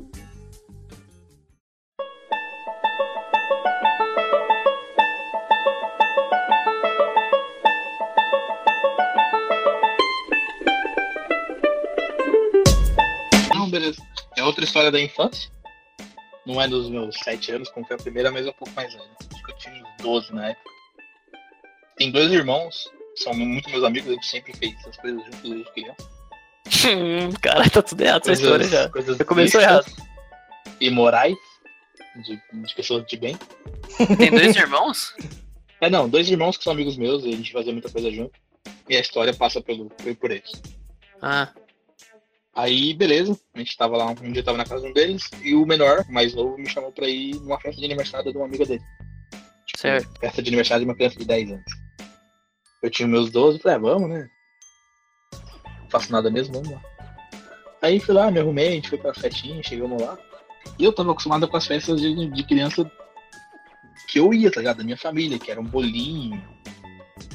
[13.54, 14.02] Não, beleza.
[14.38, 15.52] É outra história da infância.
[16.46, 18.94] Não é dos meus 7 anos, como foi a primeira, mas é um pouco mais
[18.94, 19.10] velha.
[19.34, 20.72] Acho que eu tinha uns 12 na época.
[21.98, 25.72] Tem dois irmãos, são muito meus amigos, a gente sempre fez essas coisas juntos desde
[25.72, 26.12] criança.
[26.88, 28.90] Hum, Caralho, tá tudo errado essa história já.
[28.90, 29.86] coisas Já começou errado.
[30.80, 31.38] E morais,
[32.24, 33.38] de, de pessoas de bem.
[34.18, 35.16] Tem dois irmãos?
[35.80, 38.32] É, não, dois irmãos que são amigos meus, e a gente fazia muita coisa junto.
[38.90, 40.52] E a história passa pelo, por, por eles.
[41.22, 41.50] Ah,
[42.54, 45.56] Aí, beleza, a gente tava lá, um dia tava na casa de um deles, e
[45.56, 48.46] o menor, o mais novo, me chamou pra ir numa festa de aniversário de uma
[48.46, 48.84] amiga dele.
[49.66, 50.20] Tipo, Certo.
[50.20, 51.66] Festa de aniversário de uma criança de 10 anos.
[52.84, 54.30] Eu tinha meus 12, falei, ah, vamos, né?
[55.82, 56.82] Não faço nada mesmo, vamos lá.
[57.82, 60.18] Aí fui lá, me arrumei, a gente foi pra festinha, chegamos lá.
[60.78, 62.90] E eu tava acostumado com as festas de, de criança
[64.08, 64.78] que eu ia, tá ligado?
[64.78, 66.44] Da minha família, que era um bolinho,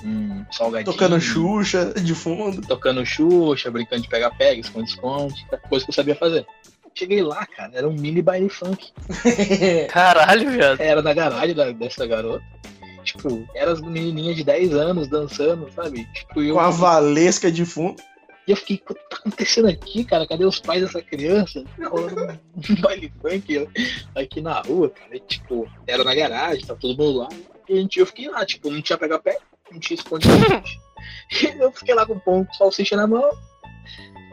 [0.07, 0.93] um salgadinho.
[0.93, 2.61] Tocando Xuxa de fundo.
[2.67, 6.47] tocando Xuxa, brincando de pega-pega, esconde-esconde, coisa que eu sabia fazer.
[6.95, 8.91] Cheguei lá, cara, era um mini baile funk.
[9.91, 10.81] caralho, viado.
[10.81, 12.43] Era na garagem da- dessa garota.
[13.05, 16.05] Tipo, eram as menininhas de 10 anos dançando, sabe?
[16.13, 18.03] Tipo, eu, Com a Valesca de fundo.
[18.49, 20.27] e eu fiquei, o que tá acontecendo aqui, cara?
[20.27, 21.63] Cadê os pais dessa criança?
[21.79, 22.41] Tá rolando
[22.71, 23.69] um baile funk
[24.15, 25.15] aqui na rua, cara.
[25.17, 27.29] E, tipo, era na garagem, tava todo mundo lá.
[27.69, 29.39] E a gente, eu fiquei lá, tipo, não tinha pega-pé,
[29.71, 30.81] não tinha esconde-esconde.
[31.43, 33.31] E eu fiquei lá com o pão de salsicha na mão.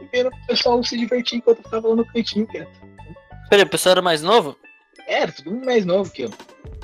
[0.02, 2.68] E vendo o pessoal se divertir enquanto eu ficava lá no cantinho, cara.
[3.50, 4.58] Peraí, o pessoal era mais novo?
[5.08, 6.32] Era todo mundo mais novo que eu.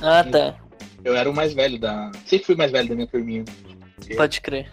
[0.01, 0.57] Ah, tá.
[1.03, 2.11] Eu era o mais velho da.
[2.25, 3.45] Sempre fui mais velho da minha turminha.
[4.15, 4.71] Pode crer.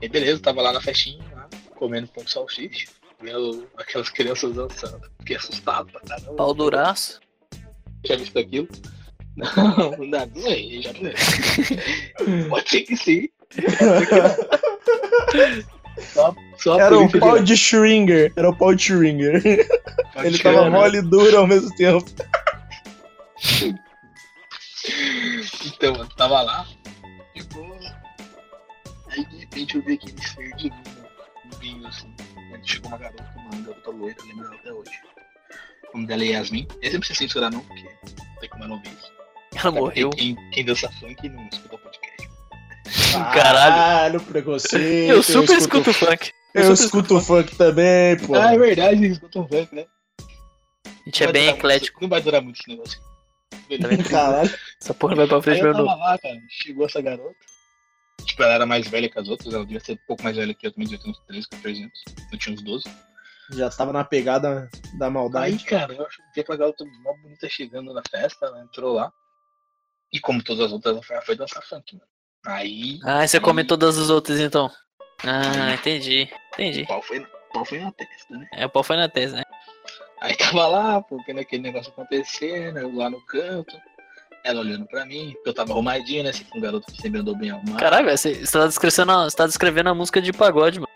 [0.00, 2.88] E beleza, tava lá na festinha, lá, comendo pão de salsicha,
[3.20, 5.10] vendo aquelas crianças dançando.
[5.20, 6.34] Fiquei assustado pra caramba.
[6.34, 7.20] Pau duraço.
[8.02, 8.68] Tinha visto aquilo.
[9.36, 11.14] Não, não dá, não é, já não é.
[12.48, 13.28] Pode ser que sim.
[16.12, 18.32] Só, só Era o pau de- Schringer.
[18.34, 19.40] Era o pau de Schringer.
[20.24, 20.70] Ele tava né?
[20.70, 22.04] mole e duro ao mesmo tempo.
[25.66, 26.66] Então, eu tava lá,
[27.34, 27.76] de boa.
[29.10, 30.72] Aí de repente eu vi aquele ser de
[31.60, 32.12] vinho, assim.
[32.52, 34.90] Aí chegou uma garota, uma garota loira, lembro até hoje.
[35.92, 36.66] O nome dela é Yasmin.
[36.82, 37.88] Eu sempre precisa censurar não, porque
[38.40, 39.12] tem como eu não ouvir isso.
[39.54, 40.10] Ela morreu.
[40.10, 42.28] Quem, quem, dança funk não escuta o podcast.
[43.12, 43.32] Caralho.
[43.34, 45.10] Caralho, preconceito.
[45.12, 46.32] Eu super escuto escuto funk.
[46.54, 48.34] Eu escuto funk também, pô.
[48.34, 49.86] Ah, é verdade, escuta um funk, né?
[50.86, 51.94] A gente é Não vai bem eclético.
[52.00, 53.00] muito- Não vai durar muito esse negócio.
[53.50, 54.10] Tá?
[54.10, 54.54] Caralho.
[54.80, 57.34] Essa porra vai pra Aí frente eu meu cara, chegou essa garota.
[58.24, 60.54] Tipo, ela era mais velha que as outras, ela devia ser um pouco mais velha
[60.54, 62.04] que eu, também devia ter uns 13, 14 anos.
[62.32, 62.84] Eu tinha uns 12.
[63.52, 65.64] Já tava na pegada da Aí, maldade.
[65.64, 69.12] cara, eu vi aquela garota mó bonita chegando na festa, ela entrou lá.
[70.14, 72.06] E como todas as outras, ela foi, dançar funk, mano.
[72.46, 74.70] Aí, Ah, você come todas as outras então.
[75.24, 76.30] Ah, entendi.
[76.52, 76.82] Entendi.
[76.82, 78.46] o pau foi, o pau foi na testa, né?
[78.54, 79.42] É, o pau foi na testa, né?
[80.20, 83.76] Aí tava lá, pô, vendo aquele negócio acontecendo, eu lá no canto.
[84.44, 86.32] Ela olhando pra mim, porque eu tava arrumadinho, né?
[86.32, 87.78] Sempre um garoto que sempre andou bem arrumado.
[87.78, 90.92] Caralho, você, você tá descrevendo, a- você tá descrevendo a música de pagode, mano.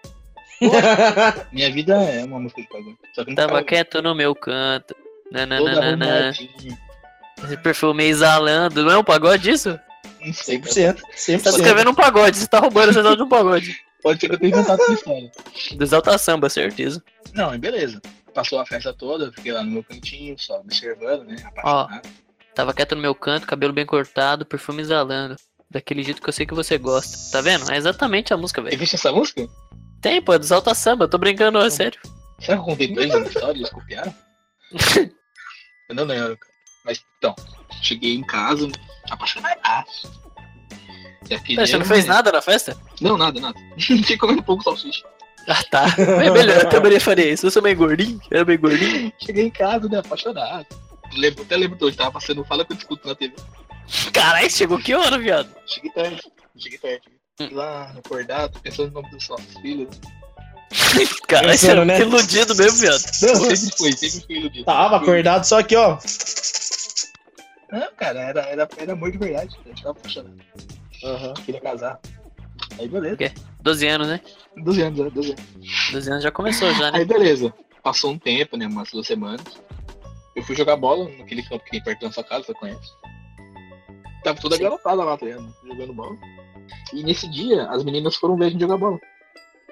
[1.52, 2.96] Minha vida é uma música de pagode.
[3.14, 4.94] Só que não Tava quieto no meu canto.
[5.24, 6.28] toda Nananana.
[6.28, 6.78] arrumadinha.
[7.44, 8.84] Esse perfume exalando.
[8.84, 9.78] Não é um pagode isso?
[10.24, 10.72] Não sei, cara.
[10.72, 11.02] 100%.
[11.14, 11.54] Você tá 100%.
[11.54, 13.76] descrevendo um pagode, você tá roubando essa de um pagode.
[14.02, 15.30] Pode ser que eu tenha inventado essa história.
[15.76, 17.02] Do Exalta Samba, certeza.
[17.32, 18.00] Não, e beleza.
[18.32, 21.36] Passou a festa toda, eu fiquei lá no meu cantinho, só observando, né?
[21.44, 22.08] Apaixonado.
[22.54, 25.36] Tava quieto no meu canto, cabelo bem cortado, perfume exalando.
[25.70, 27.16] Daquele jeito que eu sei que você gosta.
[27.30, 27.70] Tá vendo?
[27.70, 28.74] É exatamente a música, velho.
[28.74, 29.46] Existe essa música?
[30.00, 32.00] Tem, pô, é do Exalta Samba, eu tô brincando, é sério.
[32.38, 34.14] Será que eu contei dois na história e eles copiaram?
[35.88, 36.47] eu não lembro, cara.
[36.88, 37.36] Mas então,
[37.82, 38.66] cheguei em casa,
[39.10, 40.10] apaixonadaço.
[41.28, 42.14] E Pera, você não fez né?
[42.14, 42.74] nada na festa?
[42.98, 43.60] Não, nada, nada.
[43.78, 45.04] Fiquei comendo pouco salsicha.
[45.46, 45.84] Ah, tá.
[45.98, 47.46] É melhor, eu também faria isso.
[47.46, 49.12] Eu sou meio gordinho, era meio gordinho.
[49.20, 50.66] Cheguei em casa, né, apaixonado.
[51.14, 53.34] Lembro, até lembro de hoje, tava passando Fala que eu discuto na TV.
[54.12, 55.54] Caralho, chegou que hora, viado?
[55.66, 56.22] Cheguei tarde,
[56.56, 57.54] cheguei tarde.
[57.54, 59.88] Lá, acordado, pensando no nome dos nossos filhos.
[61.28, 61.98] Caralho, você era né?
[61.98, 63.02] muito iludido mesmo, viado.
[63.22, 64.64] Não, sempre foi, sempre fui iludido.
[64.64, 65.98] Tava acordado, só que, ó.
[67.70, 69.56] Não, cara, era, era, era amor de verdade.
[69.66, 70.36] Eu tava apaixonado.
[71.04, 71.34] Aham.
[71.34, 72.00] Queria casar.
[72.78, 73.18] Aí beleza.
[73.60, 74.20] 12 anos, né?
[74.56, 75.10] 12 anos, né?
[75.10, 75.92] 12 anos.
[75.92, 76.98] 12 anos já começou, já, né?
[76.98, 77.52] Aí beleza.
[77.82, 78.66] Passou um tempo, né?
[78.66, 79.44] Umas duas semanas.
[80.34, 82.92] Eu fui jogar bola naquele campo que tem perto da nossa casa, você conhece.
[84.22, 85.54] Tava toda garotada lá, tá ligado?
[85.66, 86.16] Jogando bola.
[86.92, 88.98] E nesse dia, as meninas foram ver a gente jogar bola.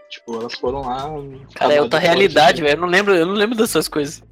[0.09, 1.09] Tipo, elas foram lá.
[1.55, 2.77] Cara, é outra realidade, velho.
[2.77, 4.23] Eu não lembro, eu não lembro dessas coisas.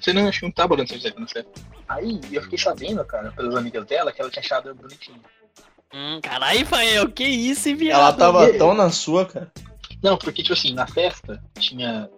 [0.00, 1.44] Você não acho que não tava olhando São José quando você
[1.88, 5.20] Aí eu fiquei sabendo, cara, pelas amigas dela, que ela tinha achado bonitinho.
[5.92, 8.00] Hum, caralho, Fael, que isso, hein, viado?
[8.00, 9.52] Ela tava tão na sua, cara.
[10.02, 12.08] Não, porque, tipo assim, na festa tinha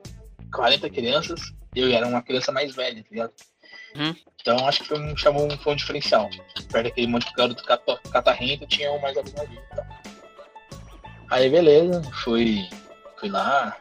[0.53, 1.41] 40 crianças,
[1.75, 3.33] eu era uma criança mais velha, tá ligado?
[3.97, 4.15] Uhum.
[4.41, 6.29] Então acho que foi um, chamou um, foi um diferencial.
[6.71, 9.23] Perto daquele monte de garoto cata- catarrento, tinha um mais e
[9.75, 9.87] tal.
[11.31, 12.69] Aí beleza, fui,
[13.19, 13.77] fui lá.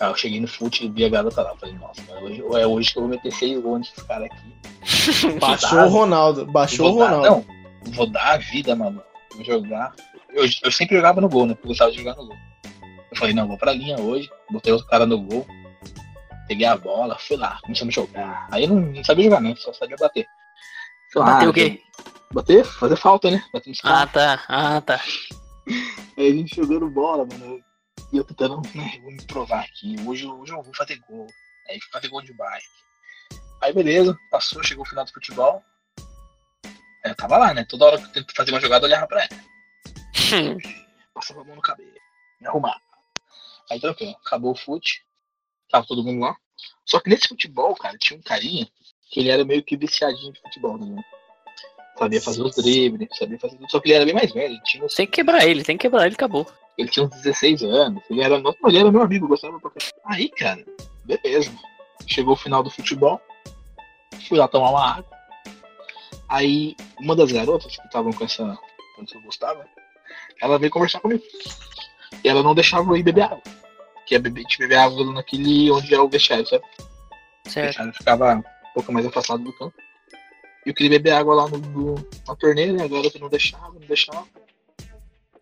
[0.00, 1.56] Aí eu cheguei no fute e vi a garota lá.
[1.56, 5.38] Falei, nossa, mas hoje, é hoje que eu vou meter seis gols nesses caras aqui.
[5.40, 6.46] Baixou o Ronaldo.
[6.46, 7.46] Baixou o Vou dar- Ronaldo.
[7.84, 9.02] Não, vou dar a vida, mano.
[9.34, 9.92] Vou jogar.
[10.30, 11.54] Eu, eu sempre jogava no gol, né?
[11.54, 12.36] Porque eu gostava de jogar no gol.
[13.10, 14.30] Eu falei, não, vou pra linha hoje.
[14.50, 15.46] Botei outro cara no gol.
[16.46, 18.48] Peguei a bola, fui lá, começamos a jogar.
[18.50, 20.26] Aí eu não, não sabia jogar, não, só sabia bater.
[21.12, 21.82] Fui lá, Bateu o quê?
[22.32, 22.64] Bater?
[22.64, 23.42] Fazer falta, né?
[23.52, 24.40] Bater Ah, tá.
[24.48, 25.00] Ah, tá.
[26.16, 27.60] Aí a gente jogando bola, mano.
[28.12, 29.96] E eu tentando, vou me provar aqui.
[30.06, 31.26] Hoje, hoje eu vou fazer gol.
[31.68, 32.66] Aí fui fazer gol de bike.
[33.60, 35.62] Aí beleza, passou, chegou o final do futebol.
[37.04, 37.64] Eu tava lá, né?
[37.64, 40.60] Toda hora que eu tento fazer uma jogada, eu olhava pra ela.
[41.14, 41.92] Passava a mão no cabelo.
[42.40, 42.80] Me arrumava.
[43.70, 45.04] Aí tranquilo, acabou o fute.
[45.70, 46.36] Tava todo mundo lá.
[46.84, 48.66] Só que nesse futebol, cara, tinha um carinha
[49.10, 51.02] que ele era meio que viciadinho de futebol, né?
[51.98, 53.70] Sabia fazer os dribles, sabia fazer tudo.
[53.70, 54.60] Só que ele era bem mais velho.
[54.64, 56.46] Tinha Tem que quebrar ele, tem que quebrar ele, acabou.
[56.78, 59.70] Ele tinha uns 16 anos, ele era, ele era meu amigo, gostava pra.
[60.06, 60.64] Aí, cara,
[61.04, 61.52] beleza.
[62.06, 63.20] Chegou o final do futebol,
[64.28, 65.18] fui lá tomar uma água.
[66.28, 68.56] Aí, uma das garotas que estavam com essa.
[69.06, 69.66] que eu gostava,
[70.40, 71.22] ela veio conversar comigo.
[72.24, 73.42] E ela não deixava eu ir beber água.
[74.06, 76.64] Que ia beber, de beber água naquele onde é o vestiário, sabe?
[77.46, 77.66] O Certo.
[77.66, 78.42] vestiário ficava um
[78.74, 79.74] pouco mais afastado do campo.
[80.66, 83.68] E eu queria beber água lá no, no- na torneira, e a garota não deixava,
[83.72, 84.26] não deixava.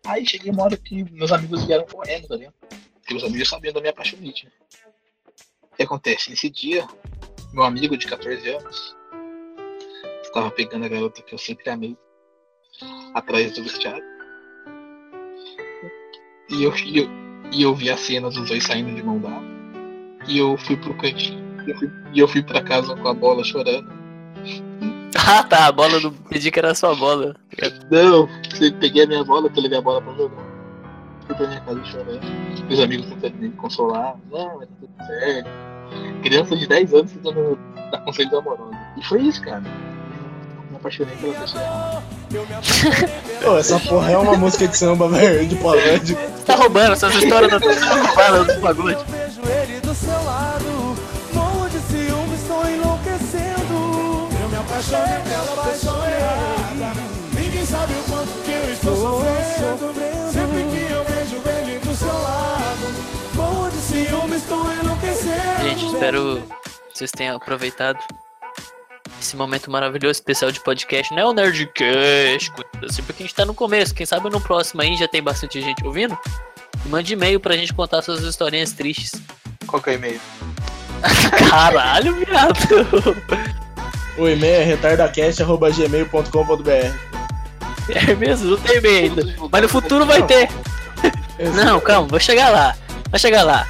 [0.05, 2.53] Aí cheguei uma hora que meus amigos vieram correndo, tá ligado?
[2.61, 4.51] Porque meus amigos sabiam da minha apaixonite, né?
[5.71, 6.29] O que acontece?
[6.29, 6.87] Nesse dia,
[7.53, 8.95] meu amigo de 14 anos
[10.23, 11.95] estava pegando a garota que eu sempre amei
[13.13, 14.03] atrás do vestiário.
[16.49, 17.07] E eu, e eu,
[17.51, 19.45] e eu vi a cena dos dois saindo de mão dada.
[20.27, 21.45] E eu fui pro cantinho.
[21.67, 23.96] Eu fui- E eu fui pra casa com a bola chorando.
[25.27, 25.67] Ah, tá.
[25.67, 26.11] A bola do.
[26.11, 27.35] Pedi que era sua bola.
[27.91, 30.43] Não, você peguei a minha bola, que eu levei a bola pra jogar.
[31.25, 32.21] Fui pra minha casa chorando.
[32.67, 34.15] Meus amigos tentando me consolar.
[34.31, 35.49] Não, mas tá tudo certo.
[36.23, 37.59] Criança de 10 anos tentando
[37.91, 38.75] dar conselhos amorosos.
[38.97, 39.59] E foi isso, cara.
[40.69, 42.03] Me apaixonei pela pessoa.
[43.45, 45.55] Ô, essa porra é uma música de samba, velho, de.
[45.55, 49.05] Você tá roubando essas histórias da tá roubando do pagode.
[54.95, 57.01] Apaixonei pela errada.
[57.33, 59.93] Ninguém sabe o quanto que eu estou sofrendo.
[60.31, 63.07] Sempre que eu vejo ele do seu lado.
[63.35, 65.63] Morro de ciúme, estou enlouquecendo.
[65.63, 66.43] Gente, espero
[66.91, 67.99] que vocês tenham aproveitado
[69.19, 71.13] esse momento maravilhoso, especial de podcast.
[71.13, 72.51] Não é o Nerdcast,
[72.87, 73.93] assim, porque a gente tá no começo.
[73.93, 76.17] Quem sabe no próximo aí já tem bastante gente ouvindo.
[76.85, 79.21] Mande e-mail pra gente contar suas historinhas tristes.
[79.65, 80.21] Qual que é o e-mail?
[81.49, 83.66] Caralho, viado.
[84.17, 86.69] O e-mail é retardacast.gmail.com.br
[87.93, 89.35] É mesmo, não tem e-mail ainda.
[89.51, 90.49] Mas no futuro vai ter.
[91.55, 92.75] Não, calma, vou chegar lá.
[93.11, 93.67] Vai chegar lá.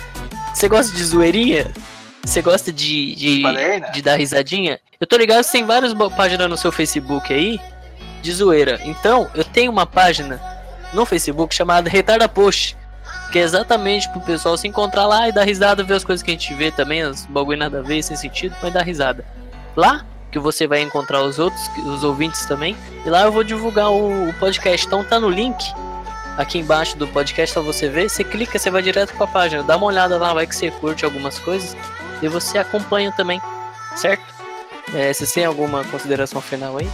[0.54, 1.70] Você gosta de zoeirinha?
[2.26, 3.44] Você gosta de, de,
[3.94, 4.80] de dar risadinha?
[5.00, 7.60] Eu tô ligado que tem várias páginas no seu Facebook aí
[8.22, 8.80] de zoeira.
[8.84, 10.42] Então, eu tenho uma página
[10.94, 12.76] no Facebook chamada Retarda Post.
[13.32, 16.32] Que é exatamente pro pessoal se encontrar lá e dar risada, ver as coisas que
[16.32, 19.26] a gente vê também, os bagulho nada a ver, sem sentido, mas dar risada.
[19.76, 22.76] Lá que você vai encontrar os outros, os ouvintes também.
[23.06, 24.86] E lá eu vou divulgar o, o podcast.
[24.86, 25.56] Então tá no link
[26.38, 28.10] aqui embaixo do podcast pra você ver.
[28.10, 29.64] Você clica, você vai direto pra página.
[29.64, 31.76] Dá uma olhada lá, vai que você curte algumas coisas.
[32.22, 33.40] E você acompanha também,
[33.96, 34.24] certo?
[34.94, 36.90] É, vocês têm alguma consideração final aí?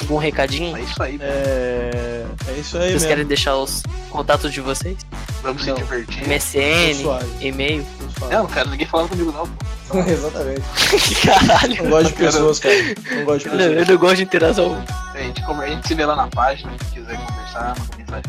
[0.00, 0.76] Algum recadinho?
[0.76, 3.08] É isso aí, É, é isso aí Vocês mesmo.
[3.08, 4.96] querem deixar os contatos de vocês?
[5.42, 5.76] vamos Não.
[5.76, 6.26] se divertir.
[6.26, 7.04] MSN,
[7.40, 7.86] e-mail.
[8.18, 8.34] Suave.
[8.34, 9.48] Não, cara, ninguém falava comigo não.
[10.06, 10.62] Exatamente.
[11.24, 11.82] Caralho.
[11.84, 12.74] Não gosto de pessoas, cara.
[13.10, 13.88] Não gosto de não, eu pessoas.
[13.88, 14.84] não gosto de interação.
[15.14, 18.22] A gente, a gente se vê lá na página, se quiser conversar, manda mensagem.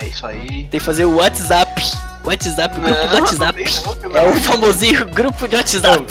[0.00, 0.48] É isso aí.
[0.64, 1.82] Tem que fazer o WhatsApp.
[2.24, 3.64] WhatsApp, grupo do WhatsApp.
[4.08, 6.04] não, É o famosinho grupo de WhatsApp.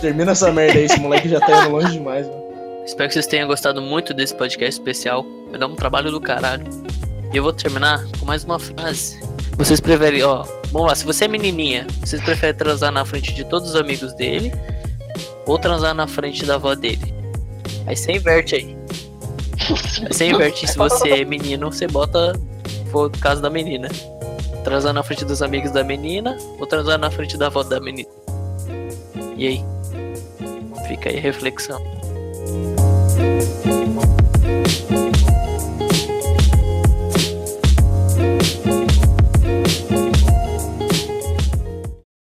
[0.00, 2.38] termina essa merda aí, esse moleque já tá indo longe demais, mano.
[2.86, 5.24] Espero que vocês tenham gostado muito desse podcast especial.
[5.50, 6.64] Vai dar um trabalho do caralho.
[7.32, 9.20] E eu vou terminar com mais uma frase.
[9.58, 13.44] Vocês preferem, ó, vamos lá, se você é menininha, vocês preferem transar na frente de
[13.44, 14.52] todos os amigos dele
[15.46, 17.12] ou transar na frente da avó dele?
[17.84, 18.78] Aí você inverte aí.
[20.04, 20.64] Aí você inverte.
[20.66, 22.38] Se você é menino, você bota,
[22.92, 23.88] for o caso da menina.
[24.62, 28.08] Transar na frente dos amigos da menina ou transar na frente da avó da menina?
[29.36, 29.64] E aí?
[30.86, 31.82] Fica aí a reflexão.